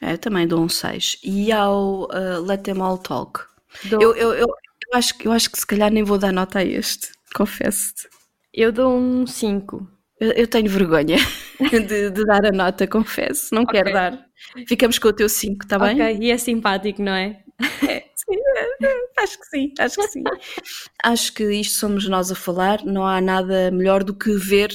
É, 0.00 0.14
eu 0.14 0.18
também 0.18 0.46
dou 0.46 0.60
um 0.60 0.68
6. 0.68 1.18
E 1.22 1.52
ao 1.52 2.04
uh, 2.10 2.40
Let 2.44 2.62
Them 2.62 2.80
All 2.82 2.98
Talk? 2.98 3.40
Dou- 3.84 4.02
Eu, 4.02 4.14
eu, 4.16 4.32
eu, 4.34 4.46
eu, 4.48 4.98
acho, 4.98 5.16
que- 5.16 5.28
eu 5.28 5.32
acho 5.32 5.50
que 5.50 5.58
se 5.58 5.66
calhar 5.66 5.92
nem 5.92 6.02
vou 6.02 6.18
dar 6.18 6.32
nota 6.32 6.58
a 6.58 6.64
este, 6.64 7.08
confesso-te. 7.34 8.08
Eu 8.52 8.72
dou 8.72 8.92
um 8.96 9.26
5. 9.26 9.88
Eu, 10.20 10.32
eu 10.32 10.46
tenho 10.46 10.68
vergonha 10.68 11.16
de, 11.70 12.10
de 12.10 12.24
dar 12.24 12.44
a 12.46 12.50
nota, 12.52 12.86
confesso. 12.86 13.54
Não 13.54 13.64
quero 13.64 13.92
dar. 13.92 14.26
Ficamos 14.68 14.98
com 14.98 15.08
o 15.08 15.12
teu 15.12 15.28
5, 15.28 15.64
está 15.64 15.78
bem? 15.78 15.94
Ok, 16.00 16.18
e 16.20 16.30
é 16.30 16.36
simpático, 16.38 17.00
não 17.02 17.12
é? 17.12 17.41
Sim, 18.14 18.36
é, 18.36 18.86
é, 18.86 19.22
acho 19.22 19.38
que 19.40 19.46
sim, 19.46 19.74
acho 19.80 19.96
que 19.96 20.08
sim. 20.08 20.22
acho 21.02 21.32
que 21.34 21.42
isto 21.54 21.78
somos 21.80 22.08
nós 22.08 22.30
a 22.30 22.36
falar, 22.36 22.84
não 22.84 23.04
há 23.04 23.20
nada 23.20 23.70
melhor 23.72 24.04
do 24.04 24.14
que 24.14 24.32
ver 24.36 24.72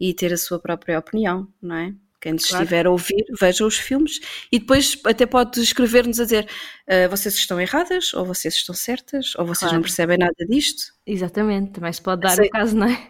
e 0.00 0.14
ter 0.14 0.32
a 0.32 0.38
sua 0.38 0.58
própria 0.58 0.98
opinião, 0.98 1.46
não 1.60 1.76
é? 1.76 1.92
Quem 2.20 2.32
nos 2.32 2.46
Claro. 2.46 2.64
estiver 2.64 2.86
a 2.86 2.90
ouvir, 2.90 3.24
veja 3.38 3.64
os 3.66 3.76
filmes 3.76 4.18
e 4.50 4.58
depois 4.58 4.98
até 5.04 5.26
pode 5.26 5.60
escrever-nos 5.60 6.18
a 6.18 6.24
dizer 6.24 6.48
"Ah, 6.88 7.08
vocês 7.08 7.34
estão 7.34 7.60
erradas, 7.60 8.12
ou 8.14 8.24
vocês 8.24 8.54
estão 8.54 8.74
certas, 8.74 9.34
ou 9.36 9.44
vocês 9.44 9.58
Claro. 9.60 9.74
não 9.76 9.82
percebem 9.82 10.16
nada 10.18 10.34
disto. 10.48 10.92
Exatamente, 11.06 11.72
também 11.72 11.92
se 11.92 12.00
pode 12.02 12.22
dar 12.22 12.36
Sei. 12.36 12.46
o 12.46 12.50
caso, 12.50 12.74
não 12.74 12.88
é? 12.88 13.06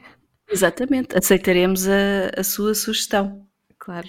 Exatamente, 0.50 1.16
aceitaremos 1.16 1.86
a, 1.88 2.30
a 2.36 2.42
sua 2.42 2.74
sugestão. 2.74 3.46
Claro. 3.78 4.08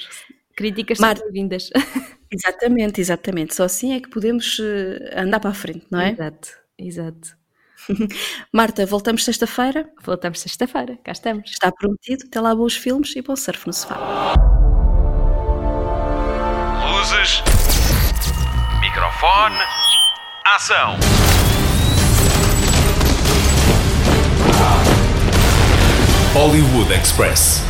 Críticas 0.56 0.98
Mar- 1.00 1.16
são 1.16 1.26
bem-vindas. 1.28 1.70
Exatamente, 2.32 3.02
exatamente. 3.02 3.56
Só 3.56 3.64
assim 3.64 3.94
é 3.94 4.00
que 4.00 4.10
podemos 4.10 4.60
eh, 4.60 5.20
andar 5.20 5.40
para 5.40 5.50
a 5.50 5.54
frente, 5.54 5.86
não 5.90 6.00
é? 6.00 6.12
Exato, 6.12 6.50
exato. 6.78 7.38
Marta, 8.54 8.86
voltamos 8.86 9.24
sexta-feira. 9.24 9.90
Voltamos 10.04 10.40
sexta-feira, 10.40 10.98
cá 11.04 11.12
estamos. 11.12 11.50
Está 11.50 11.72
prometido. 11.72 12.26
Até 12.28 12.40
lá, 12.40 12.54
bons 12.54 12.76
filmes 12.76 13.16
e 13.16 13.22
bom 13.22 13.36
surf 13.36 13.66
no 13.68 13.74
sofá. 13.74 13.98
Luzes. 16.92 17.42
Microfone. 18.82 19.56
Ação. 20.46 20.98
Hollywood 26.34 26.94
Express. 26.94 27.69